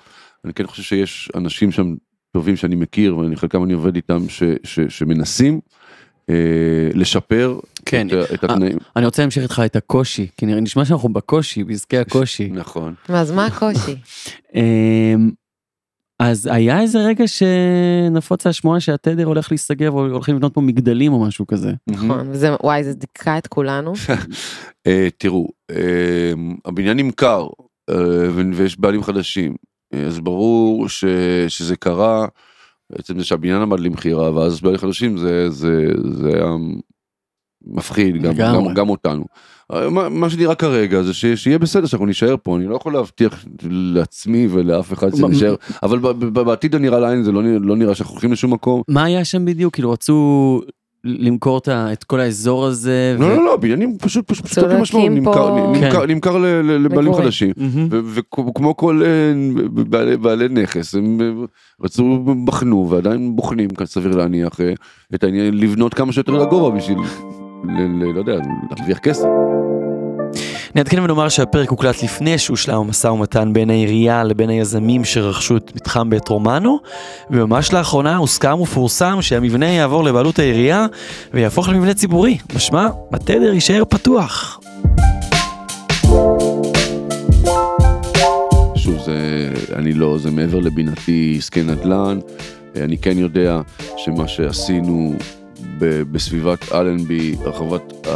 אני 0.46 0.54
כן 0.54 0.66
חושב 0.66 0.82
שיש 0.82 1.30
אנשים 1.34 1.72
שם 1.72 1.94
טובים 2.32 2.56
שאני 2.56 2.74
מכיר 2.76 3.16
ואני 3.18 3.36
חלקם 3.36 3.64
אני 3.64 3.72
עובד 3.72 3.96
איתם 3.96 4.28
ש, 4.28 4.42
ש, 4.64 4.80
שמנסים 4.88 5.60
אה, 6.30 6.34
לשפר 6.94 7.58
כן. 7.86 8.06
את, 8.08 8.12
את 8.34 8.44
התנאים. 8.44 8.78
אני 8.96 9.04
רוצה 9.04 9.22
להמשיך 9.22 9.42
איתך 9.42 9.62
את 9.66 9.76
הקושי, 9.76 10.26
כי 10.36 10.46
נראה- 10.46 10.60
נשמע 10.60 10.84
שאנחנו 10.84 11.08
בקושי, 11.08 11.64
בעסקי 11.64 11.98
הקושי. 11.98 12.48
נכון. 12.62 12.94
אז 13.08 13.30
מה 13.32 13.46
הקושי? 13.46 13.96
אמ, 14.54 15.30
אז 16.20 16.48
היה 16.52 16.80
איזה 16.80 16.98
רגע 16.98 17.24
שנפוצה 17.28 18.48
השמועה 18.48 18.80
שהתדר 18.80 19.24
הולך 19.24 19.50
להיסגר 19.50 19.94
והולכים 19.94 20.36
לבנות 20.36 20.54
פה 20.54 20.60
מגדלים 20.60 21.12
או 21.12 21.24
משהו 21.24 21.46
כזה. 21.46 21.72
נכון, 21.86 22.28
וזה, 22.30 22.50
וואי, 22.62 22.84
זה 22.84 22.94
דיכא 22.94 23.38
את 23.38 23.46
כולנו. 23.46 23.92
אה, 24.86 25.08
תראו, 25.18 25.48
אה, 25.70 26.32
הבניין 26.64 26.96
נמכר 26.96 27.46
אה, 27.90 27.96
ויש 28.54 28.80
בעלים 28.80 29.02
חדשים, 29.02 29.50
אה, 29.50 29.56
אז 30.06 30.20
ברור 30.20 30.88
ש, 30.88 31.04
שזה 31.48 31.76
קרה, 31.76 32.26
בעצם 32.90 33.18
זה 33.18 33.24
שהבניין 33.24 33.62
עמד 33.62 33.80
למכירה 33.80 34.34
ואז 34.34 34.60
בעלים 34.60 34.78
חדשים 34.78 35.18
זה, 35.18 35.50
זה, 35.50 35.86
זה 36.12 36.28
היה 36.34 36.46
מפחיד 37.66 38.22
גם. 38.22 38.32
גם, 38.34 38.74
גם 38.74 38.88
אותנו. 38.88 39.24
מה, 39.72 40.08
מה 40.08 40.30
שנראה 40.30 40.54
כרגע 40.54 41.02
זה 41.02 41.14
ש, 41.14 41.26
שיהיה 41.26 41.58
בסדר 41.58 41.86
שאנחנו 41.86 42.06
נישאר 42.06 42.34
פה, 42.42 42.56
אני 42.56 42.66
לא 42.66 42.76
יכול 42.76 42.92
להבטיח 42.92 43.44
לעצמי 43.70 44.48
ולאף 44.50 44.92
אחד 44.92 45.14
שנישאר, 45.16 45.54
אבל 45.82 45.98
בעתיד 46.32 46.74
הנראה 46.74 46.98
לעין 46.98 47.22
זה 47.22 47.32
לא, 47.32 47.42
לא 47.60 47.76
נראה 47.76 47.94
שאנחנו 47.94 48.12
הולכים 48.12 48.32
לשום 48.32 48.52
מקום. 48.52 48.82
מה 48.88 49.04
היה 49.04 49.24
שם 49.24 49.44
בדיוק? 49.44 49.74
כאילו 49.74 49.90
רצו 49.92 50.60
למכור 51.06 51.60
את 51.92 52.04
כל 52.04 52.20
האזור 52.20 52.66
הזה. 52.66 53.16
לא 53.18 53.36
לא 53.36 53.44
לא, 53.44 53.56
בניינים 53.56 53.98
פשוט 53.98 54.28
פשוט 54.32 54.58
משמעות, 54.80 55.10
נמכר, 55.10 55.70
כן. 55.80 56.10
נמכר 56.10 56.38
ל- 56.38 56.46
ל- 56.46 56.84
לבעלים. 56.84 57.14
חדשים. 57.14 57.52
וכמו 58.14 58.76
כל 58.76 59.02
אה, 59.04 59.32
בעלי, 60.16 60.48
נכס 60.48 60.94
הם 60.94 61.20
אה, 61.20 61.44
רצו 61.82 62.18
בחנו 62.44 62.90
ועדיין 62.90 63.36
בוחנים 63.36 63.68
סביר 63.84 64.16
להניח 64.16 64.60
אה, 64.60 64.72
את 65.14 65.24
העניין 65.24 65.58
לבנות 65.58 65.94
כמה 65.94 66.12
שיותר 66.12 66.32
לגובה 66.32 66.76
בשביל 66.76 66.98
לא 68.14 68.18
יודע 68.18 68.36
להרוויח 68.70 68.98
כסף. 68.98 69.26
נעדכן 70.76 71.00
ונאמר 71.00 71.28
שהפרק 71.28 71.70
הוקלט 71.70 72.02
לפני 72.02 72.38
שהושלם 72.38 72.78
המשא 72.80 73.08
ומתן 73.08 73.52
בין 73.52 73.70
העירייה 73.70 74.24
לבין 74.24 74.50
היזמים 74.50 75.04
שרכשו 75.04 75.56
את 75.56 75.72
מתחם 75.76 76.10
בית 76.10 76.28
רומנו, 76.28 76.78
וממש 77.30 77.72
לאחרונה 77.72 78.16
הוסכם 78.16 78.60
ופורסם 78.60 79.18
שהמבנה 79.20 79.66
יעבור 79.66 80.04
לבעלות 80.04 80.38
העירייה 80.38 80.86
ויהפוך 81.34 81.68
למבנה 81.68 81.94
ציבורי, 81.94 82.38
משמע, 82.54 82.88
התדר 83.12 83.52
יישאר 83.52 83.82
פתוח. 83.88 84.60
שוב 88.74 88.98
זה 89.04 89.50
אני 89.76 89.92
לא 89.92 90.18
זה 90.18 90.30
מעבר 90.30 90.58
לבינתי 90.58 91.34
עסקי 91.38 91.62
נדל"ן 91.62 92.18
אני 92.76 92.98
כן 92.98 93.18
יודע 93.18 93.60
שמה 93.96 94.28
שעשינו 94.28 95.14
בסביבת 95.78 96.72
אלנבי, 96.72 97.34
הרחבת 97.44 98.06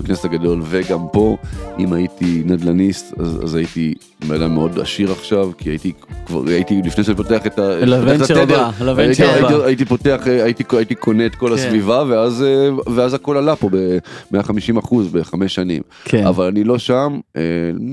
הכנסת 0.00 0.24
הגדול, 0.24 0.62
וגם 0.64 1.00
פה, 1.12 1.36
אם 1.78 1.92
הייתי 1.92 2.42
נדל"ניסט, 2.46 3.14
אז, 3.20 3.40
אז 3.44 3.54
הייתי 3.54 3.94
בן 4.28 4.34
אדם 4.42 4.54
מאוד 4.54 4.78
עשיר 4.80 5.12
עכשיו, 5.12 5.50
כי 5.58 5.70
הייתי 5.70 5.92
כבר, 6.26 6.42
הייתי, 6.48 6.80
לפני 6.84 7.04
שאני 7.04 7.16
פותח 7.16 7.46
את 7.46 7.58
ה... 7.58 7.84
לוונצ'ר 7.84 8.40
הבא, 8.42 8.70
לוונצ'ר 8.80 9.24
הבא. 9.38 9.48
הייתי- 9.48 9.64
הייתי 9.64 9.84
פותח, 9.84 10.20
הייתי, 10.26 10.64
הייתי 10.76 10.94
קונה 10.94 11.26
את 11.26 11.34
כל 11.34 11.48
כן. 11.48 11.54
הסביבה, 11.54 12.04
ואז, 12.08 12.42
אה, 12.42 12.68
ואז 12.94 13.14
הכל 13.14 13.36
עלה 13.36 13.56
פה 13.56 13.68
ב-150 13.72 14.78
אחוז 14.78 15.08
בחמש 15.12 15.54
שנים. 15.54 15.82
כן. 16.04 16.26
אבל 16.26 16.44
אני 16.46 16.64
לא 16.64 16.78
שם, 16.78 17.18
אה, 17.36 17.42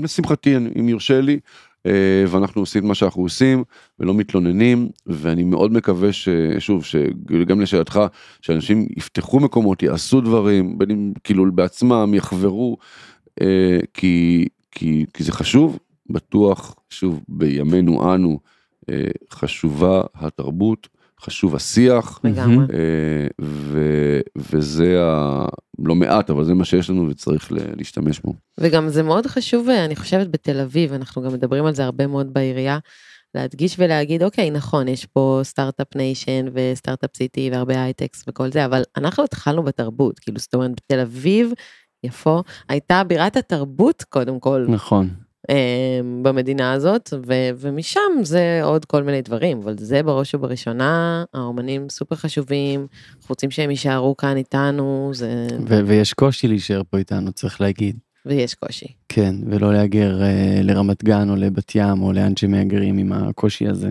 לשמחתי, 0.02 0.56
אם 0.56 0.88
יורשה 0.88 1.20
לי, 1.20 1.38
ואנחנו 2.28 2.62
עושים 2.62 2.86
מה 2.86 2.94
שאנחנו 2.94 3.22
עושים, 3.22 3.64
ולא 3.98 4.14
מתלוננים, 4.14 4.88
ואני 5.06 5.44
מאוד 5.44 5.72
מקווה 5.72 6.08
ששוב, 6.12 6.84
שגם 6.84 7.60
לשאלתך, 7.60 8.00
שאנשים 8.40 8.86
יפתחו 8.96 9.40
מקומות, 9.40 9.82
יעשו 9.82 10.20
דברים, 10.20 10.78
בין 10.78 10.90
אם 10.90 11.12
כאילו 11.24 11.52
בעצמם, 11.52 12.14
יחברו, 12.14 12.76
אה, 13.40 13.78
כי, 13.94 14.48
כי, 14.70 15.06
כי 15.14 15.24
זה 15.24 15.32
חשוב, 15.32 15.78
בטוח, 16.10 16.74
שוב, 16.90 17.20
בימינו 17.28 18.14
אנו, 18.14 18.38
אה, 18.90 19.04
חשובה 19.32 20.02
התרבות, 20.14 20.88
חשוב 21.22 21.56
השיח, 21.56 22.20
לגמרי. 22.24 22.66
אה, 22.72 23.26
ו, 23.40 23.80
וזה 24.36 24.96
ה... 25.02 25.44
לא 25.78 25.94
מעט, 25.94 26.30
אבל 26.30 26.44
זה 26.44 26.54
מה 26.54 26.64
שיש 26.64 26.90
לנו 26.90 27.08
וצריך 27.08 27.52
להשתמש 27.76 28.20
בו. 28.20 28.34
וגם 28.58 28.88
זה 28.88 29.02
מאוד 29.02 29.26
חשוב, 29.26 29.68
אה, 29.68 29.84
אני 29.84 29.96
חושבת, 29.96 30.28
בתל 30.28 30.60
אביב, 30.60 30.92
אנחנו 30.92 31.22
גם 31.22 31.32
מדברים 31.32 31.66
על 31.66 31.74
זה 31.74 31.84
הרבה 31.84 32.06
מאוד 32.06 32.34
בעירייה, 32.34 32.78
להדגיש 33.34 33.76
ולהגיד, 33.78 34.22
אוקיי, 34.22 34.50
נכון, 34.50 34.88
יש 34.88 35.06
פה 35.06 35.40
start-up 35.42 35.96
nation 35.96 36.46
ו 36.54 36.61
start-up 36.61 37.16
city 37.16 37.50
והרבה 37.52 37.82
הייטקס 37.82 38.24
וכל 38.28 38.52
זה, 38.52 38.64
אבל 38.64 38.82
אנחנו 38.96 39.24
התחלנו 39.24 39.62
בתרבות, 39.62 40.18
כאילו, 40.18 40.38
זאת 40.38 40.54
אומרת, 40.54 40.70
בתל 40.70 41.00
אביב, 41.00 41.52
יפו, 42.04 42.42
הייתה 42.68 43.04
בירת 43.04 43.36
התרבות, 43.36 44.04
קודם 44.08 44.40
כל, 44.40 44.66
נכון. 44.68 45.08
אה, 45.50 46.00
במדינה 46.22 46.72
הזאת, 46.72 47.10
ו- 47.26 47.50
ומשם 47.56 48.00
זה 48.22 48.60
עוד 48.62 48.84
כל 48.84 49.02
מיני 49.02 49.22
דברים, 49.22 49.58
אבל 49.58 49.74
זה 49.78 50.02
בראש 50.02 50.34
ובראשונה, 50.34 51.24
האומנים 51.34 51.88
סופר 51.88 52.16
חשובים, 52.16 52.80
אנחנו 52.80 53.26
רוצים 53.28 53.50
שהם 53.50 53.70
יישארו 53.70 54.16
כאן 54.16 54.36
איתנו, 54.36 55.10
זה... 55.14 55.46
ו- 55.68 55.86
ויש 55.86 56.12
קושי 56.12 56.48
להישאר 56.48 56.82
פה 56.90 56.98
איתנו, 56.98 57.32
צריך 57.32 57.60
להגיד. 57.60 57.96
ויש 58.26 58.54
קושי. 58.54 58.86
כן, 59.08 59.34
ולא 59.46 59.72
להגר 59.72 60.22
אה, 60.22 60.60
לרמת 60.62 61.04
גן 61.04 61.30
או 61.30 61.36
לבת 61.36 61.72
ים 61.74 62.02
או 62.02 62.12
לאן 62.12 62.36
שמהגרים 62.36 62.98
עם 62.98 63.12
הקושי 63.12 63.68
הזה. 63.68 63.90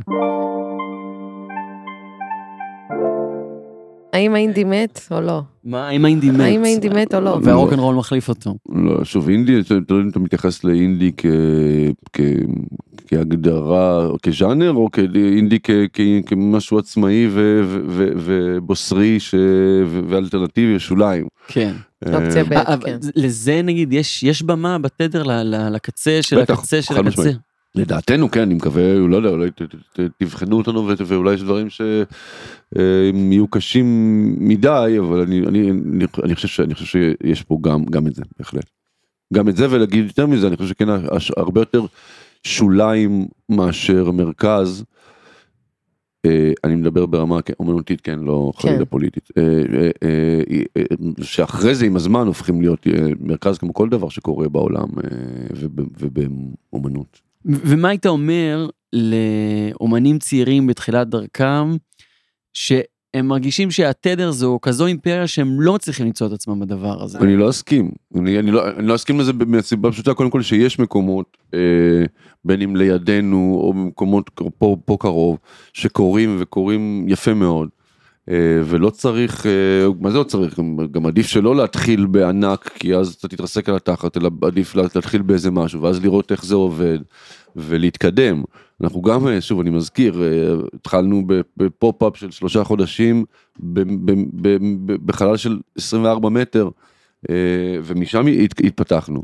האם 4.14 4.36
האינדי 4.36 4.64
מת 4.64 5.08
או 5.12 5.22
לא? 5.22 5.42
מה, 5.64 5.88
האם 5.88 6.06
האינדי 6.06 6.32
מת? 6.32 6.40
האם 6.40 6.64
האינדי 6.64 6.90
מת 6.90 7.14
או 7.16 7.20
לא? 7.20 7.40
והרוקנרול 7.44 7.96
מחליף 7.96 8.30
אותו. 8.30 8.56
לא, 8.70 9.06
שוב, 9.06 9.30
אינדי, 9.30 9.60
אתה 9.60 9.74
יודע 9.74 9.94
אם 9.94 10.10
אתה 10.10 10.20
מתייחס 10.20 10.64
לאינדי 10.64 11.12
כהגדרה, 13.08 14.10
כז'אנר, 14.24 14.72
או 14.72 14.90
כאינדי 14.92 15.60
כמשהו 16.26 16.80
עצמאי 16.80 17.28
ובוסרי 17.96 19.18
ואלטרנטיבי, 20.10 20.80
שוליים. 20.80 21.28
כן. 21.48 21.74
אופציה 22.08 22.42
אה, 22.42 22.50
ב', 22.50 22.54
אה, 22.54 22.74
אבל 22.74 22.86
כן. 22.86 22.98
לזה 23.16 23.62
נגיד 23.62 23.94
יש 23.94 24.24
יש 24.24 24.44
במה 24.44 24.78
בתדר 24.78 25.24
לקצה 25.72 26.20
של 26.22 26.40
הקצה 26.40 26.82
של 26.82 27.08
הקצה. 27.08 27.32
לדעתנו 27.76 28.32
כן, 28.32 28.42
אני 28.42 28.54
מקווה, 28.54 28.94
לא 28.94 29.18
יודע, 29.18 29.30
אולי 29.30 29.50
תבחנו 30.18 30.58
אותנו 30.58 30.90
ואולי 31.08 31.34
יש 31.34 31.42
דברים 31.42 31.70
שהם 31.70 33.32
יהיו 33.32 33.48
קשים 33.48 33.86
מדי, 34.40 34.96
אבל 35.00 35.20
אני, 35.20 35.40
אני, 35.48 35.72
אני, 36.24 36.36
חושב 36.36 36.48
שאני 36.48 36.74
חושב 36.74 36.86
שיש 36.86 37.44
פה 37.44 37.58
גם, 37.62 37.86
גם 37.86 38.08
את 38.08 38.16
זה, 38.16 38.24
בהחלט. 38.40 38.70
גם 39.34 39.50
את 39.50 39.56
זה 39.56 39.68
ולהגיד 39.72 40.06
יותר 40.06 40.28
מזה, 40.28 40.48
אני 40.48 40.58
חושב 40.58 40.70
שכן, 40.70 40.90
הרבה 41.38 41.62
יותר 41.62 41.86
שוליים 42.44 43.28
מאשר 43.50 44.12
מרכז. 44.12 44.84
אה, 46.26 46.52
אני 46.64 46.76
מדבר 46.76 47.06
ברמה 47.06 47.42
כן, 47.42 47.54
אומנותית, 47.60 48.02
כן, 48.02 48.20
לא 48.20 48.52
כן. 48.58 48.68
חלילה 48.70 48.86
פוליטית. 48.86 49.30
אה, 49.38 49.44
אה, 49.44 49.90
אה, 50.04 50.42
אה, 50.78 50.84
שאחרי 51.24 51.76
זה 51.76 51.86
עם 51.86 51.96
הזמן 51.96 52.28
הופכים 52.28 52.62
להיות 52.62 52.88
אה, 52.88 53.08
מרכז 53.20 53.58
כמו 53.58 53.74
כל 53.74 53.90
דבר 53.90 54.10
שקורה 54.10 54.50
בעולם 54.50 54.88
אה, 55.04 55.10
וב- 55.56 55.90
ובאומנות. 56.00 57.31
ומה 57.46 57.90
היית 57.90 58.06
אומר 58.06 58.68
לאומנים 58.94 60.20
צעירים 60.20 60.68
בתחילת 60.68 61.08
דרכם, 61.08 61.76
שהם 62.54 63.28
מרגישים 63.28 63.72
שהתדר 63.72 64.32
זו 64.32 64.60
כזו 64.62 64.86
אימפריה 64.86 65.28
שהם 65.28 65.62
לא 65.62 65.74
מצליחים 65.74 66.06
למצוא 66.06 66.28
את 66.28 66.32
עצמם 66.32 66.60
בדבר 66.60 67.04
הזה. 67.04 67.20
אני 67.20 67.36
לא 67.38 67.50
אסכים, 67.50 67.92
אני, 68.16 68.40
אני, 68.40 68.52
לא, 68.52 68.70
אני 68.78 68.88
לא 68.88 68.96
אסכים 68.96 69.20
לזה 69.20 69.34
מהסיבה 69.48 69.92
פשוטה, 69.92 70.14
קודם 70.14 70.30
כל 70.30 70.42
שיש 70.42 70.80
מקומות, 70.80 71.38
אה, 71.54 71.60
בין 72.46 72.62
אם 72.62 72.76
לידינו 72.76 73.58
או 73.62 73.74
במקומות 73.74 74.30
פה, 74.58 74.78
פה 74.86 74.98
קרוב, 75.00 75.38
שקורים 75.74 76.38
וקורים 76.40 77.06
יפה 77.08 77.34
מאוד. 77.34 77.70
אה, 78.32 78.36
ולא 78.66 78.90
צריך, 78.90 79.46
אה, 79.46 79.52
מה 80.00 80.12
זה 80.12 80.18
לא 80.18 80.24
צריך, 80.24 80.60
גם, 80.92 81.06
עדיף 81.06 81.28
שלא 81.28 81.56
להתחיל 81.56 82.06
בענק, 82.06 82.72
כי 82.80 82.96
אז 82.96 83.14
אתה 83.14 83.28
תתרסק 83.28 83.70
על 83.70 83.76
התחת, 83.76 84.18
אלא 84.18 84.30
עדיף 84.42 84.76
לה- 84.76 84.84
להתחיל 84.96 85.22
באיזה 85.22 85.52
משהו, 85.52 85.82
ואז 85.82 86.04
לראות 86.04 86.32
איך 86.32 86.46
זה 86.46 86.56
עובד, 86.56 87.00
ולהתקדם. 87.56 88.44
אנחנו 88.84 89.02
גם, 89.02 89.28
אה, 89.28 89.42
שוב, 89.42 89.60
אני 89.60 89.70
מזכיר, 89.70 90.22
התחלנו 90.74 91.24
ב 91.58 91.66
pop-up 91.66 92.18
של 92.18 92.32
שלושה 92.32 92.64
חודשים, 92.64 93.26
בחלל 95.06 95.38
של 95.38 95.60
24 95.78 96.30
מטר, 96.30 96.70
ומשם 97.84 98.26
הת- 98.28 98.60
התפתחנו. 98.64 99.24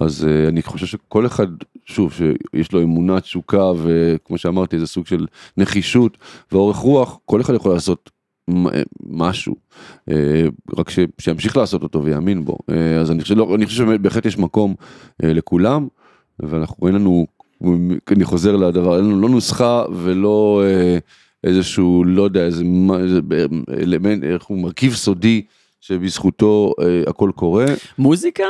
אז 0.00 0.26
אני 0.48 0.62
חושב 0.62 0.86
שכל 0.86 1.26
אחד, 1.26 1.46
שוב, 1.84 2.12
שיש 2.12 2.72
לו 2.72 2.82
אמונה, 2.82 3.20
תשוקה, 3.20 3.72
וכמו 3.82 4.38
שאמרתי, 4.38 4.76
איזה 4.76 4.86
סוג 4.86 5.06
של 5.06 5.26
נחישות 5.56 6.18
ואורך 6.52 6.76
רוח, 6.76 7.18
כל 7.24 7.40
אחד 7.40 7.54
יכול 7.54 7.72
לעשות 7.72 8.10
משהו, 9.10 9.54
אה, 10.10 10.44
רק 10.78 10.90
ש- 10.90 10.98
שימשיך 11.18 11.56
לעשות 11.56 11.82
אותו 11.82 12.04
ויאמין 12.04 12.44
בו. 12.44 12.58
אה, 12.70 13.00
אז 13.00 13.10
אני 13.10 13.22
חושב, 13.22 13.34
לא, 13.36 13.54
אני 13.54 13.66
חושב 13.66 13.86
שבהחלט 13.86 14.26
יש 14.26 14.38
מקום 14.38 14.74
אה, 15.24 15.32
לכולם, 15.32 15.88
ואנחנו, 16.40 16.86
אין 16.86 16.94
לנו, 16.94 17.26
אני 18.10 18.24
חוזר 18.24 18.56
לדבר, 18.56 18.96
אין 18.96 19.04
לנו 19.04 19.20
לא 19.20 19.28
נוסחה 19.28 19.84
ולא 19.94 20.62
אה, 20.64 20.98
איזשהו, 21.44 22.04
לא 22.04 22.22
יודע, 22.22 22.44
איזה 22.44 22.64
איזה 23.00 23.20
אלמנט, 23.80 24.24
איך 24.24 24.44
הוא 24.44 24.58
מרכיב 24.58 24.94
סודי 24.94 25.42
שבזכותו 25.80 26.72
אה, 26.82 27.02
הכל 27.06 27.30
קורה. 27.34 27.66
מוזיקה? 27.98 28.44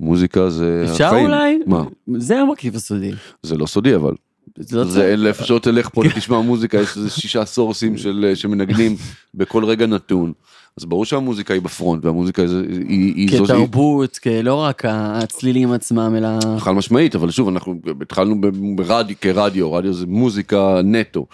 מוזיקה 0.00 0.50
זה 0.50 0.86
אפשר 0.92 1.04
החיים. 1.06 1.26
אולי? 1.26 1.58
מה? 1.66 1.84
זה 2.16 2.40
המרכיב 2.40 2.76
הסודי. 2.76 3.10
זה 3.42 3.56
לא 3.56 3.66
סודי 3.66 3.94
אבל. 3.94 4.14
זה 4.60 4.76
לא 4.76 4.84
זה 4.84 4.90
צריך. 4.94 5.04
אין 5.06 5.26
איפה 5.26 5.44
שלא 5.44 5.58
תלך 5.58 5.88
פה 5.88 6.02
תשמע 6.16 6.40
מוזיקה 6.40 6.78
יש 6.78 6.96
איזה 6.96 7.10
שישה 7.10 7.44
סורסים 7.44 7.96
של 7.96 8.32
שמנגנים 8.34 8.96
בכל 9.34 9.64
רגע 9.64 9.86
נתון. 9.86 10.32
אז 10.76 10.84
ברור 10.84 11.04
שהמוזיקה 11.04 11.54
היא 11.54 11.62
ב 11.62 11.69
front 11.69 12.04
והמוזיקה 12.04 12.46
זה- 12.46 12.62
היא 12.88 13.14
היא 13.14 13.30
זו 13.30 13.36
שהיא 13.36 13.46
כתרבות, 13.46 14.18
לא 14.42 14.54
רק 14.54 14.82
הצלילים 14.88 15.72
עצמם, 15.72 16.14
אלא... 16.16 16.28
חד 16.58 16.70
משמעית 16.72 17.14
אבל 17.14 17.30
שוב 17.30 17.48
אנחנו 17.48 17.74
התחלנו 18.02 18.36
ברדיו 18.76 19.16
כרדיו 19.20 19.72
רדיו 19.72 19.92
זה 19.92 20.06
מוזיקה 20.06 20.80
נטו. 20.84 21.26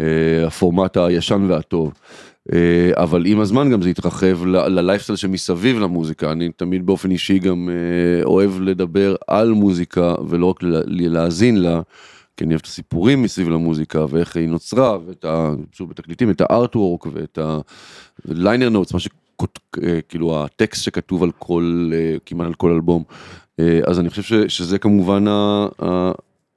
אה, 0.00 0.04
הפורמט 0.46 0.96
הישן 0.96 1.46
והטוב. 1.48 1.92
אה, 2.52 2.58
אבל 2.94 3.26
עם 3.26 3.40
הזמן 3.40 3.70
גם 3.70 3.82
זה 3.82 3.88
התרחב 3.88 4.44
ללייפסטייל 4.46 5.16
שמסביב 5.16 5.78
למוזיקה 5.78 6.32
אני 6.32 6.48
תמיד 6.56 6.86
באופן 6.86 7.10
אישי 7.10 7.38
גם 7.38 7.68
אה, 7.72 8.24
אוהב 8.24 8.60
לדבר 8.60 9.14
על 9.28 9.52
מוזיקה 9.52 10.14
ולא 10.28 10.46
רק 10.46 10.56
להאזין 10.86 11.56
לה. 11.56 11.80
כי 12.38 12.44
אני 12.44 12.54
אוהב 12.54 12.60
את 12.60 12.66
הסיפורים 12.66 13.22
מסביב 13.22 13.48
למוזיקה 13.48 14.04
ואיך 14.10 14.36
היא 14.36 14.48
נוצרה 14.48 14.98
ואת 15.06 15.24
ה... 15.24 15.54
שוב 15.72 15.88
בתקליטים 15.90 16.30
את 16.30 16.40
הארטוורק 16.40 17.06
ואת 17.12 17.38
הליינר 18.28 18.68
נוטס 18.68 18.92
מה 18.94 19.00
שכאילו 19.00 20.44
הטקסט 20.44 20.82
שכתוב 20.82 21.22
על 21.22 21.30
כל 21.38 21.90
אה, 21.94 22.16
כמעט 22.26 22.46
על 22.46 22.54
כל 22.54 22.72
אלבום. 22.72 23.02
אה, 23.60 23.80
אז 23.86 24.00
אני 24.00 24.10
חושב 24.10 24.22
ש, 24.22 24.32
שזה 24.32 24.78
כמובן 24.78 25.28
ה- 25.28 25.66
ה- 25.82 26.12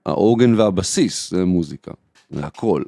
האורגן 0.05 0.53
והבסיס 0.59 1.29
זה 1.31 1.45
מוזיקה 1.45 1.91
זה 2.29 2.45
הכל. 2.45 2.81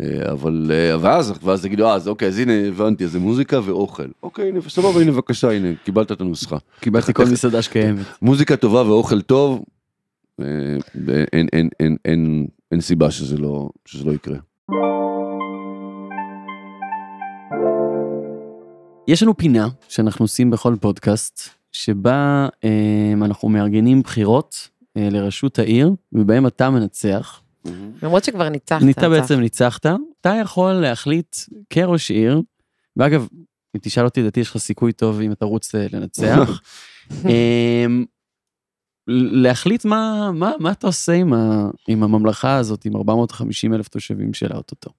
אה, 0.00 0.32
אבל 0.32 0.70
אה, 0.74 0.96
ואז 1.00 1.32
ואז 1.42 1.62
תגידו 1.62 1.86
אה, 1.86 1.94
אז 1.94 2.08
אוקיי 2.08 2.28
אז 2.28 2.38
הנה 2.38 2.52
הבנתי 2.52 3.04
אז 3.04 3.12
זה 3.12 3.18
מוזיקה 3.18 3.60
ואוכל 3.64 4.06
אוקיי 4.22 4.48
הנה 4.48 4.60
סבבה 4.68 5.00
הנה 5.00 5.12
בבקשה 5.12 5.50
הנה 5.50 5.68
קיבלת 5.84 6.12
את 6.12 6.20
הנוסחה. 6.20 6.56
קיבלתי 6.80 7.12
כל 7.14 7.24
מסעדה 7.24 7.62
שקיימת. 7.62 8.06
מוזיקה 8.22 8.56
טובה 8.56 8.82
ואוכל 8.82 9.20
טוב, 9.20 9.52
אה, 9.58 9.75
אין, 10.40 11.46
אין, 11.52 11.68
אין, 11.80 11.96
אין, 12.04 12.46
אין 12.70 12.80
סיבה 12.80 13.10
שזה 13.10 13.36
לא, 13.36 13.68
שזה 13.84 14.04
לא 14.04 14.12
יקרה. 14.12 14.36
יש 19.08 19.22
לנו 19.22 19.36
פינה 19.36 19.68
שאנחנו 19.88 20.24
עושים 20.24 20.50
בכל 20.50 20.76
פודקאסט, 20.80 21.40
שבה 21.72 22.48
אה, 22.64 23.12
אנחנו 23.24 23.48
מארגנים 23.48 24.02
בחירות 24.02 24.68
אה, 24.96 25.08
לראשות 25.10 25.58
העיר, 25.58 25.90
ובהם 26.12 26.46
אתה 26.46 26.70
מנצח. 26.70 27.40
למרות 28.02 28.24
שכבר 28.24 28.48
ניצחת. 28.48 28.82
צח. 28.96 29.04
בעצם 29.04 29.40
ניצחת, 29.40 29.86
אתה 30.20 30.34
יכול 30.42 30.72
להחליט 30.72 31.36
כראש 31.70 32.10
עיר, 32.10 32.42
ואגב, 32.96 33.28
אם 33.76 33.80
תשאל 33.82 34.04
אותי, 34.04 34.20
לדעתי 34.20 34.40
יש 34.40 34.50
לך 34.50 34.56
סיכוי 34.56 34.92
טוב 34.92 35.20
אם 35.20 35.32
אתה 35.32 35.44
רוצה 35.44 35.86
לנצח. 35.92 36.60
להחליט 39.08 39.84
מה, 39.84 40.30
מה, 40.34 40.52
מה 40.60 40.72
אתה 40.72 40.86
עושה 40.86 41.12
עם, 41.12 41.32
ה, 41.32 41.70
עם 41.88 42.02
הממלכה 42.02 42.56
הזאת, 42.56 42.84
עם 42.84 42.96
450 42.96 43.74
אלף 43.74 43.88
תושבים 43.88 44.34
שלה 44.34 44.56
אוטוטו. 44.56 44.90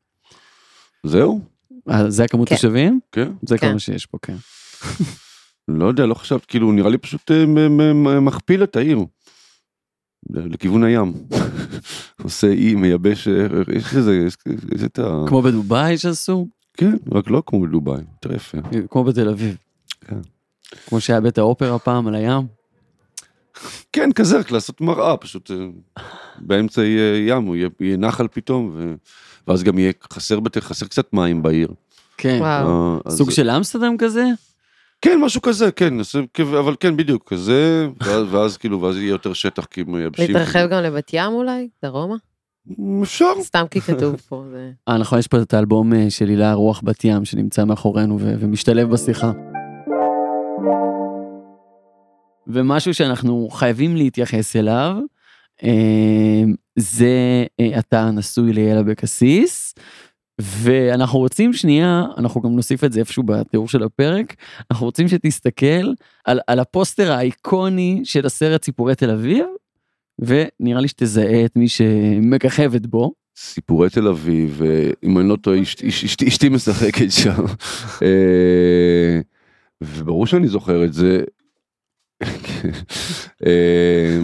זהו? 1.03 1.41
אה, 1.89 2.09
זה 2.09 2.23
הכמות 2.23 2.49
כן. 2.49 2.55
תושבים? 2.55 2.99
כן. 3.11 3.31
זה 3.41 3.57
כן. 3.57 3.69
כמה 3.69 3.79
שיש 3.79 4.05
פה, 4.05 4.17
כן. 4.21 4.35
לא 5.67 5.85
יודע, 5.85 6.05
לא 6.05 6.13
חשבת, 6.13 6.45
כאילו, 6.45 6.71
נראה 6.71 6.89
לי 6.89 6.97
פשוט 6.97 7.31
אה, 7.31 7.45
מכפיל 8.21 8.63
את 8.63 8.75
העיר. 8.75 8.99
לכיוון 10.29 10.83
הים. 10.83 11.13
עושה 12.23 12.47
אי, 12.47 12.75
מייבש, 12.75 13.27
אה, 13.27 13.47
יש 13.75 13.95
איזה, 13.95 14.15
יש 14.15 14.35
יש 14.75 14.83
את 14.83 14.99
ה... 14.99 15.25
כמו 15.27 15.41
בדובאי 15.41 15.97
שעשו, 15.97 16.47
כן, 16.73 16.95
רק 17.11 17.29
לא 17.29 17.43
כמו 17.45 17.61
בדובאי, 17.61 18.01
יותר 18.13 18.35
יפה. 18.35 18.57
כמו 18.89 19.03
בתל 19.03 19.29
אביב. 19.29 19.57
כן. 20.01 20.19
כמו 20.87 21.01
שהיה 21.01 21.21
בית 21.21 21.37
האופרה 21.37 21.79
פעם 21.79 22.07
על 22.07 22.15
הים. 22.15 22.56
כן, 23.93 24.11
כזה, 24.11 24.39
רק 24.39 24.51
לעשות 24.51 24.81
מראה, 24.81 25.17
פשוט 25.17 25.51
אה, 25.51 25.55
באמצע 26.39 26.83
יהיה 26.83 27.27
ים, 27.35 27.43
הוא 27.43 27.55
יהיה, 27.55 27.69
יהיה 27.79 27.97
נחל 27.97 28.27
פתאום, 28.27 28.71
ו... 28.75 28.93
ואז 29.47 29.63
גם 29.63 29.79
יהיה 29.79 29.91
חסר, 30.13 30.39
בת... 30.39 30.57
חסר 30.57 30.85
קצת 30.85 31.13
מים 31.13 31.43
בעיר. 31.43 31.67
כן. 32.17 32.37
וואו. 32.41 32.93
אה, 32.95 32.99
אז- 33.05 33.17
סוג 33.17 33.31
של 33.31 33.49
אמסטרדם 33.49 33.97
כזה? 33.97 34.25
כן, 35.01 35.19
משהו 35.21 35.41
כזה, 35.41 35.71
כן, 35.71 35.93
אבל 36.59 36.75
כן, 36.79 36.97
בדיוק, 36.97 37.29
כזה, 37.33 37.87
ואז, 38.03 38.23
ואז 38.33 38.57
כאילו, 38.57 38.81
ואז 38.81 38.97
יהיה 38.97 39.09
יותר 39.09 39.33
שטח, 39.33 39.65
כי 39.65 39.83
מייבשים. 39.87 40.27
להתרחב 40.27 40.67
גם 40.71 40.83
לבת 40.83 41.09
ים 41.13 41.31
אולי? 41.33 41.67
דרומה? 41.85 42.15
אפשר. 43.03 43.25
סתם 43.41 43.63
כי 43.71 43.81
כתוב 43.81 44.15
פה. 44.15 44.43
זה- 44.51 44.71
אה, 44.89 44.97
נכון, 44.97 45.19
יש 45.19 45.27
פה 45.27 45.41
את 45.41 45.53
האלבום 45.53 45.93
אה, 45.93 46.09
של 46.09 46.27
הילה 46.29 46.53
רוח 46.53 46.81
בת 46.83 47.03
ים 47.05 47.25
שנמצא 47.25 47.65
מאחורינו 47.65 48.17
ו- 48.19 48.33
ומשתלב 48.39 48.89
בשיחה. 48.89 49.31
ומשהו 52.47 52.93
שאנחנו 52.93 53.49
חייבים 53.51 53.95
להתייחס 53.95 54.55
אליו, 54.55 54.95
אה, 55.63 56.43
זה 56.75 57.45
אה, 57.59 57.79
אתה 57.79 58.11
נשוי 58.11 58.53
ליאל 58.53 58.77
אבקסיס, 58.77 59.73
ואנחנו 60.41 61.19
רוצים 61.19 61.53
שנייה, 61.53 62.03
אנחנו 62.17 62.41
גם 62.41 62.55
נוסיף 62.55 62.83
את 62.83 62.93
זה 62.93 62.99
איפשהו 62.99 63.23
בתיאור 63.23 63.67
של 63.67 63.83
הפרק, 63.83 64.35
אנחנו 64.71 64.85
רוצים 64.85 65.07
שתסתכל 65.07 65.93
על, 66.25 66.39
על 66.47 66.59
הפוסטר 66.59 67.11
האיקוני 67.11 68.01
של 68.03 68.25
הסרט 68.25 68.61
ציפורי 68.61 68.95
תל 68.95 69.09
אביב, 69.11 69.45
ונראה 70.19 70.81
לי 70.81 70.87
שתזהה 70.87 71.45
את 71.45 71.55
מי 71.55 71.67
שמככבת 71.67 72.85
בו. 72.85 73.11
סיפורי 73.37 73.89
תל 73.89 74.07
אביב, 74.07 74.61
אה, 74.65 74.89
אם 75.03 75.17
אני 75.17 75.29
לא 75.29 75.35
טועה, 75.35 75.61
אשת- 75.61 75.83
אשת- 75.87 76.23
אשתי 76.27 76.49
משחקת 76.49 77.11
שם. 77.11 77.43
וברור 79.81 80.27
שאני 80.27 80.47
זוכר 80.47 80.85
את 80.85 80.93
זה. 80.93 81.23
אה, 83.45 84.17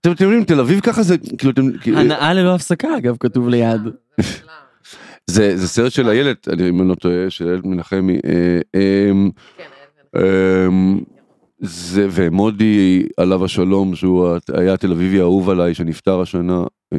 אתם 0.00 0.24
יודעים, 0.24 0.44
תל 0.44 0.60
אביב 0.60 0.80
ככה 0.80 1.02
זה, 1.02 1.16
כאילו, 1.38 1.52
אתם, 1.52 1.62
הנאה 1.96 2.34
ללא 2.34 2.54
הפסקה 2.54 2.88
אגב 2.98 3.16
כתוב 3.20 3.48
ליד. 3.48 3.80
זה 5.30 5.56
זה 5.56 5.68
סרט 5.68 5.92
של 5.92 6.08
איילת, 6.08 6.48
אני- 6.48 6.68
אם 6.68 6.80
אני 6.80 6.88
לא 6.88 6.94
טועה, 6.94 7.30
של 7.30 7.48
איילת 7.48 7.64
מנחמי. 7.64 8.18
אה, 8.26 8.60
אה, 8.74 9.10
אמ, 10.68 11.00
זה 11.60 12.06
ומודי 12.10 13.06
עליו 13.16 13.44
השלום 13.44 13.94
שהוא 13.94 14.28
היה 14.54 14.74
התל 14.74 14.92
אביבי 14.92 15.18
האהוב 15.18 15.50
עליי 15.50 15.74
שנפטר 15.74 16.20
השנה 16.20 16.64
אה, 16.92 16.98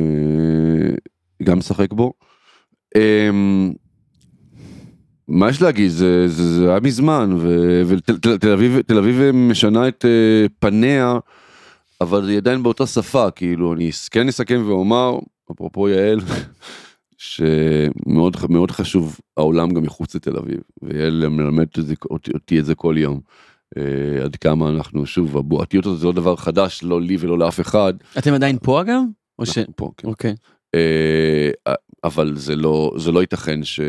גם 1.43 1.57
משחק 1.57 1.93
בו. 1.93 2.13
מה 5.27 5.49
יש 5.49 5.61
להגיד 5.61 5.89
זה 5.91 6.27
זה, 6.27 6.53
זה 6.55 6.69
היה 6.69 6.79
מזמן 6.79 7.37
ותל 7.87 8.17
תל- 8.17 8.37
תל 8.37 8.51
אביב 8.51 8.81
תל 8.81 8.97
אביב 8.97 9.31
משנה 9.31 9.87
את 9.87 10.05
אה, 10.05 10.45
פניה 10.59 11.19
אבל 12.01 12.29
היא 12.29 12.37
עדיין 12.37 12.63
באותה 12.63 12.87
שפה 12.87 13.31
כאילו 13.31 13.73
אני 13.73 13.89
כן 14.11 14.27
אסכם 14.27 14.63
ואומר 14.65 15.19
אפרופו 15.51 15.89
יעל 15.89 16.19
שמאוד 17.17 18.37
מאוד 18.49 18.71
חשוב 18.71 19.19
העולם 19.37 19.69
גם 19.69 19.83
מחוץ 19.83 20.15
לתל 20.15 20.37
אביב 20.37 20.59
ויעל 20.81 21.27
מלמדת 21.29 21.77
אותי, 22.11 22.31
אותי 22.33 22.59
את 22.59 22.65
זה 22.65 22.75
כל 22.75 22.95
יום. 22.97 23.19
אה, 23.77 24.23
עד 24.23 24.35
כמה 24.35 24.69
אנחנו 24.69 25.05
שוב 25.05 25.37
הבועתיות 25.37 25.85
הזאת 25.85 25.99
זה 25.99 26.05
לא 26.05 26.11
דבר 26.11 26.35
חדש 26.35 26.83
לא 26.83 27.01
לי 27.01 27.17
ולא 27.19 27.37
לאף 27.39 27.59
אחד. 27.59 27.93
אתם 28.17 28.33
עדיין 28.33 28.57
פה 28.63 28.81
אגב? 28.81 29.01
או 29.39 29.45
ש... 29.45 29.57
פה, 29.75 29.91
כן. 29.97 30.07
אוקיי. 30.07 30.31
אה, 30.31 30.35
אבל 32.03 32.37
זה 32.37 32.55
לא 32.55 32.93
זה 32.97 33.11
לא 33.11 33.19
ייתכן 33.19 33.63
ש, 33.63 33.79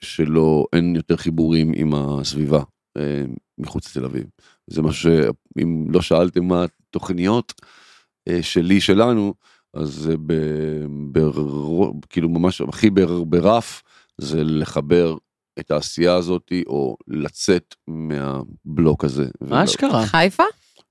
שלא 0.00 0.64
אין 0.72 0.96
יותר 0.96 1.16
חיבורים 1.16 1.72
עם 1.76 1.94
הסביבה 1.94 2.62
אה, 2.96 3.24
מחוץ 3.58 3.90
לתל 3.96 4.04
אביב. 4.04 4.24
זה 4.66 4.82
משהו 4.82 5.10
שאם 5.10 5.86
לא 5.90 6.02
שאלתם 6.02 6.44
מה 6.44 6.64
התוכניות 6.64 7.52
אה, 8.28 8.42
שלי 8.42 8.80
שלנו 8.80 9.34
אז 9.74 9.88
זה 9.88 10.16
ב, 10.26 10.32
ב, 11.12 11.20
כאילו 12.08 12.28
ממש 12.28 12.60
הכי 12.60 12.90
בר, 12.90 13.24
ברף 13.24 13.82
זה 14.18 14.44
לחבר 14.44 15.16
את 15.58 15.70
העשייה 15.70 16.14
הזאתי 16.14 16.64
או 16.66 16.96
לצאת 17.08 17.74
מהבלוק 17.86 19.04
הזה. 19.04 19.24
מה 19.40 19.64
אשכרה? 19.64 20.06
חיפה? 20.06 20.42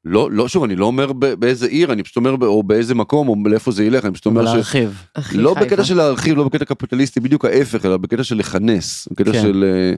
לא 0.05 0.31
לא 0.31 0.47
שוב 0.47 0.63
אני 0.63 0.75
לא 0.75 0.85
אומר 0.85 1.13
ב- 1.13 1.33
באיזה 1.33 1.67
עיר 1.67 1.93
אני 1.93 2.03
פשוט 2.03 2.15
אומר 2.17 2.35
או 2.41 2.63
באיזה 2.63 2.95
מקום 2.95 3.29
או 3.29 3.35
לאיפה 3.45 3.71
זה 3.71 3.83
ילך 3.85 4.05
אני 4.05 4.13
פשוט 4.13 4.25
אומר 4.25 4.45
ש... 4.45 4.53
להרחיב. 4.53 5.03
לא 5.33 5.53
חיפה. 5.53 5.65
בקטע 5.65 5.83
של 5.83 5.97
להרחיב, 5.97 6.37
לא 6.37 6.43
בקטע 6.43 6.65
קפיטליסטי, 6.65 7.19
בדיוק 7.19 7.45
ההפך, 7.45 7.85
אלא 7.85 7.97
בקטע 7.97 8.23
של 8.23 8.35
לכנס, 8.37 9.07
בקטע 9.11 9.31
כן. 9.31 9.41
של, 9.41 9.63
אה, 9.67 9.95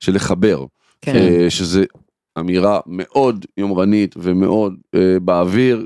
של 0.00 0.14
לחבר, 0.14 0.64
כן. 1.00 1.16
אה, 1.16 1.50
שזה 1.50 1.84
אמירה 2.38 2.80
מאוד 2.86 3.46
יומרנית 3.56 4.14
ומאוד 4.18 4.74
אה, 4.94 5.16
באוויר, 5.22 5.84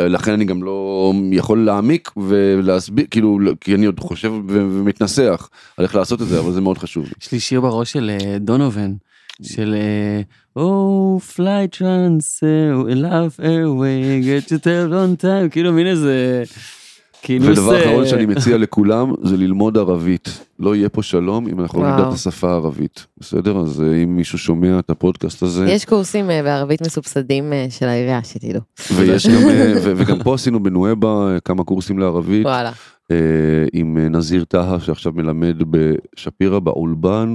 לכן 0.00 0.32
אני 0.32 0.44
גם 0.44 0.62
לא 0.62 1.12
יכול 1.32 1.64
להעמיק 1.64 2.10
ולהסביר, 2.16 3.06
כאילו, 3.10 3.40
לא- 3.40 3.52
כי 3.60 3.74
אני 3.74 3.86
עוד 3.86 4.00
חושב 4.00 4.32
ומתנסח 4.48 5.48
על 5.76 5.84
איך 5.84 5.94
לעשות 5.94 6.22
את 6.22 6.26
זה, 6.26 6.38
אבל 6.40 6.52
זה 6.52 6.60
מאוד 6.60 6.78
חשוב. 6.78 7.06
יש 7.22 7.32
לי 7.32 7.40
שיר 7.40 7.60
בראש 7.60 7.92
של 7.92 8.10
דונובן, 8.40 8.94
של 9.42 9.74
אה, 10.58 10.64
Oh, 10.64 11.20
fly 11.20 11.68
trans, 11.68 12.42
uh, 12.42 12.84
love 12.94 13.38
airway, 13.38 14.20
get 14.20 14.50
you 14.50 14.58
there 14.58 14.92
on 14.92 15.22
time, 15.22 15.50
כאילו 15.50 15.72
מין 15.72 15.86
איזה 15.86 16.44
כינוס... 17.22 17.58
ודבר 17.58 17.82
אחרון 17.82 18.06
שאני 18.06 18.26
מציע 18.26 18.58
לכולם 18.58 19.12
זה 19.22 19.36
ללמוד 19.36 19.78
ערבית. 19.78 20.44
לא 20.58 20.76
יהיה 20.76 20.88
פה 20.88 21.02
שלום 21.02 21.48
אם 21.48 21.60
אנחנו 21.60 21.82
לא 21.82 21.94
נדע 21.94 22.08
את. 22.08 22.12
השפה 22.12 22.50
הערבית. 22.50 23.06
בסדר? 23.18 23.58
אז 23.58 23.82
אה, 23.82 24.02
אם 24.02 24.16
מישהו 24.16 24.38
שומע 24.38 24.78
את 24.78 24.90
הפודקאסט 24.90 25.42
הזה, 25.42 25.66
יש 25.70 25.84
קורסים 25.84 26.30
אה, 26.30 26.42
בערבית 26.42 26.80
מסובסדים 26.80 27.52
אה, 27.52 27.66
של 27.70 27.86
העירייה, 27.86 28.24
שתדעו. 28.24 28.60
ויש 28.96 29.26
גם, 29.26 29.46
ו- 29.84 29.92
וגם 29.96 30.18
פה 30.22 30.34
עשינו 30.34 30.62
בנואבה 30.62 31.36
כמה 31.44 31.64
קורסים 31.64 31.98
לערבית 31.98 32.46
וואלה. 32.46 32.72
עם 33.72 33.98
נזיר 33.98 34.44
טהא 34.44 34.78
שעכשיו 34.78 35.12
מלמד 35.12 35.56
בשפירא 35.70 36.58
באולבן 36.58 37.34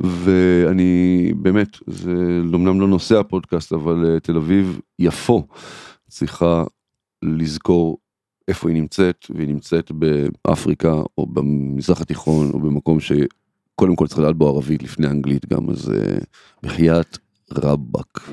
ואני 0.00 1.32
באמת 1.36 1.76
זה 1.86 2.12
אמנם 2.54 2.80
לא 2.80 2.88
נושא 2.88 3.18
הפודקאסט 3.18 3.72
אבל 3.72 4.18
תל 4.22 4.36
אביב 4.36 4.80
יפו 4.98 5.46
צריכה 6.08 6.64
לזכור 7.22 7.98
איפה 8.48 8.68
היא 8.68 8.76
נמצאת 8.76 9.26
והיא 9.30 9.48
נמצאת 9.48 9.90
באפריקה 10.44 10.92
או 11.18 11.26
במזרח 11.26 12.00
התיכון 12.00 12.50
או 12.54 12.58
במקום 12.58 12.98
שקודם 13.00 13.96
כל 13.96 14.06
צריך 14.06 14.18
לדעת 14.18 14.36
בו 14.36 14.48
ערבית 14.48 14.82
לפני 14.82 15.06
אנגלית 15.06 15.46
גם 15.52 15.70
אז 15.70 15.90
אה, 15.90 16.18
בחייאת 16.62 17.18
רבאק. 17.52 18.30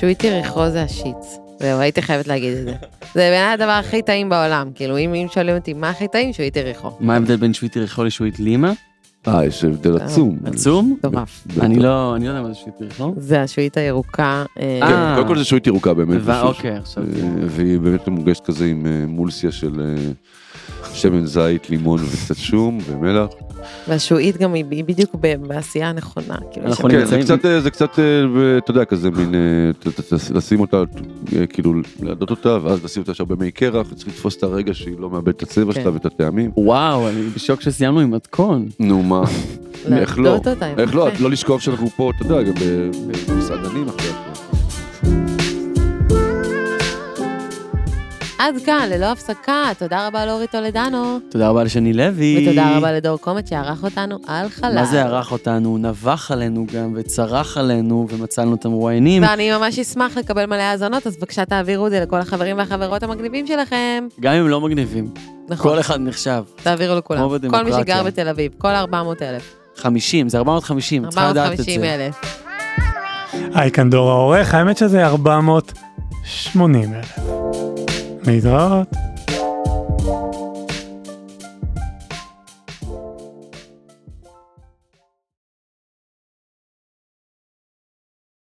שועית 0.00 0.24
יריחו 0.24 0.70
זה 0.70 0.82
השיט. 0.82 1.16
זהו, 1.60 1.80
הייתי 1.80 2.02
חייבת 2.02 2.26
להגיד 2.26 2.56
את 2.56 2.64
זה. 2.64 2.74
זה 3.14 3.30
בעיניי 3.30 3.52
הדבר 3.52 3.70
הכי 3.70 4.02
טעים 4.02 4.28
בעולם. 4.28 4.70
כאילו, 4.74 4.98
אם 4.98 5.26
שואלים 5.34 5.56
אותי 5.56 5.72
מה 5.72 5.90
הכי 5.90 6.08
טעים, 6.08 6.32
שועית 6.32 6.56
יריחו. 6.56 6.90
מה 7.00 7.14
ההבדל 7.14 7.36
בין 7.36 7.54
שווית 7.54 7.76
יריחו 7.76 8.04
לשווית 8.04 8.38
לימה? 8.38 8.72
אה 9.28 9.44
יש 9.44 9.64
הבדל 9.64 9.96
עצום. 9.96 10.38
עצום? 10.44 10.96
מטורף. 10.98 11.46
אני 11.60 11.78
לא, 11.78 12.16
אני 12.16 12.24
לא 12.24 12.30
יודע 12.30 12.42
מה 12.42 12.48
זה 12.48 12.54
שווית 12.54 12.80
יריחו. 12.80 13.14
זה 13.16 13.42
השועית 13.42 13.76
הירוקה. 13.76 14.44
אה, 14.58 14.78
כן, 14.80 14.94
אה. 14.94 15.14
קודם 15.16 15.28
כל 15.28 15.38
זה 15.38 15.44
שועית 15.44 15.66
ירוקה 15.66 15.94
באמת. 15.94 16.20
אוקיי, 16.42 16.76
עכשיו. 16.76 17.02
אה, 17.02 17.28
והיא 17.46 17.80
באמת 17.80 18.08
מוגשת 18.08 18.44
כזה 18.44 18.66
עם 18.66 18.86
אה, 18.86 19.04
מולסיה 19.08 19.52
של 19.52 19.80
אה, 19.80 20.12
שמן 20.94 21.26
זית, 21.26 21.70
לימון 21.70 22.00
וקצת 22.02 22.36
שום 22.36 22.78
ומלח. 22.86 23.28
והשועית 23.88 24.36
גם 24.36 24.54
היא 24.54 24.84
בדיוק 24.84 25.14
בעשייה 25.46 25.90
הנכונה. 25.90 26.36
כאילו, 26.52 26.72
כן, 26.72 27.04
זה 27.04 27.18
קצת, 27.18 27.44
אה, 27.44 27.60
זה 27.60 27.70
קצת, 27.70 27.98
אה, 27.98 28.04
אתה 28.58 28.70
יודע, 28.70 28.84
כזה 28.84 29.10
מין, 29.10 29.34
אה, 29.34 29.40
לשים 30.34 30.60
אותה, 30.60 30.82
כאילו, 31.48 31.72
לעדות 32.02 32.30
אותה, 32.30 32.58
ואז 32.62 32.84
לשים 32.84 33.02
אותה 33.02 33.14
שם 33.14 33.24
במי 33.28 33.50
קרח, 33.50 33.92
צריך 33.94 34.08
לתפוס 34.08 34.36
את 34.36 34.42
הרגע 34.42 34.74
שהיא 34.74 34.94
לא 34.98 35.10
מאבדת 35.10 35.36
את 35.36 35.42
הצבע 35.42 35.72
כן. 35.72 35.82
שלה 35.82 35.92
ואת 35.92 36.06
הטעמים. 36.06 36.50
וואו, 36.56 37.08
אני 37.08 37.22
בשוק 37.22 37.60
שסיימנו 37.60 38.00
עם 38.00 38.10
מתכון. 38.10 38.68
נו 38.80 39.02
מה, 39.02 39.22
איך 39.92 40.18
לא? 40.18 40.40
איך 40.78 40.94
לא. 40.94 41.08
לא 41.20 41.30
לשכוח 41.30 41.60
שאנחנו 41.60 41.88
פה, 41.96 42.10
אתה 42.16 42.26
יודע, 42.26 42.42
גם 42.42 42.54
במסעדנים 43.28 43.88
עכשיו. 43.88 44.35
עד 48.38 48.54
כאן, 48.66 48.88
ללא 48.92 49.06
הפסקה, 49.06 49.62
תודה 49.78 50.06
רבה 50.06 50.26
לאורי 50.26 50.46
טולדנו, 50.46 51.18
תודה 51.30 51.48
רבה 51.48 51.64
לשני 51.64 51.92
לוי. 51.92 52.42
ותודה 52.42 52.76
רבה 52.76 52.92
לדור 52.92 53.18
קומט 53.18 53.46
שערך 53.46 53.84
אותנו 53.84 54.18
על 54.26 54.48
חלל. 54.48 54.74
מה 54.74 54.84
זה 54.84 55.02
ערך 55.02 55.32
אותנו? 55.32 55.78
נבח 55.78 56.30
עלינו 56.30 56.66
גם, 56.74 56.92
וצרח 56.96 57.56
עלינו, 57.56 58.06
ומצאנו 58.10 58.54
את 58.54 58.64
המרואיינים. 58.64 59.22
ואני 59.22 59.52
ממש 59.52 59.78
אשמח 59.78 60.16
לקבל 60.16 60.46
מלא 60.46 60.62
האזנות, 60.62 61.06
אז 61.06 61.16
בבקשה 61.16 61.44
תעבירו 61.44 61.86
את 61.86 61.90
זה 61.90 62.00
לכל 62.00 62.16
החברים 62.20 62.58
והחברות 62.58 63.02
המגניבים 63.02 63.46
שלכם. 63.46 64.06
גם 64.20 64.32
אם 64.32 64.48
לא 64.48 64.60
מגניבים. 64.60 65.10
נכון, 65.48 65.72
כל 65.72 65.80
אחד 65.80 66.00
נחשב. 66.00 66.42
תעבירו 66.62 66.94
לכולם. 66.94 67.20
כמו 67.20 67.50
כל 67.50 67.64
מי. 67.64 67.72
שגר 67.72 68.02
בתל 68.02 68.28
אביב, 68.28 68.52
כל 68.58 68.68
400 68.68 69.22
אלף. 69.22 69.54
50, 69.76 70.28
זה 70.28 70.38
450, 70.38 71.08
צריכה 71.08 71.30
לדעת 71.30 71.46
את 71.52 71.60
450 71.60 71.80
זה. 71.80 71.94
אלף. 71.94 72.14
היי, 73.54 73.70
כאן 73.70 73.90
דור 73.90 74.10
העורך, 74.10 74.54
האמת 74.54 74.76
שזה 74.76 75.06
480 75.06 76.94
אלף. 76.94 77.35
美 78.26 78.40
사. 78.40 78.84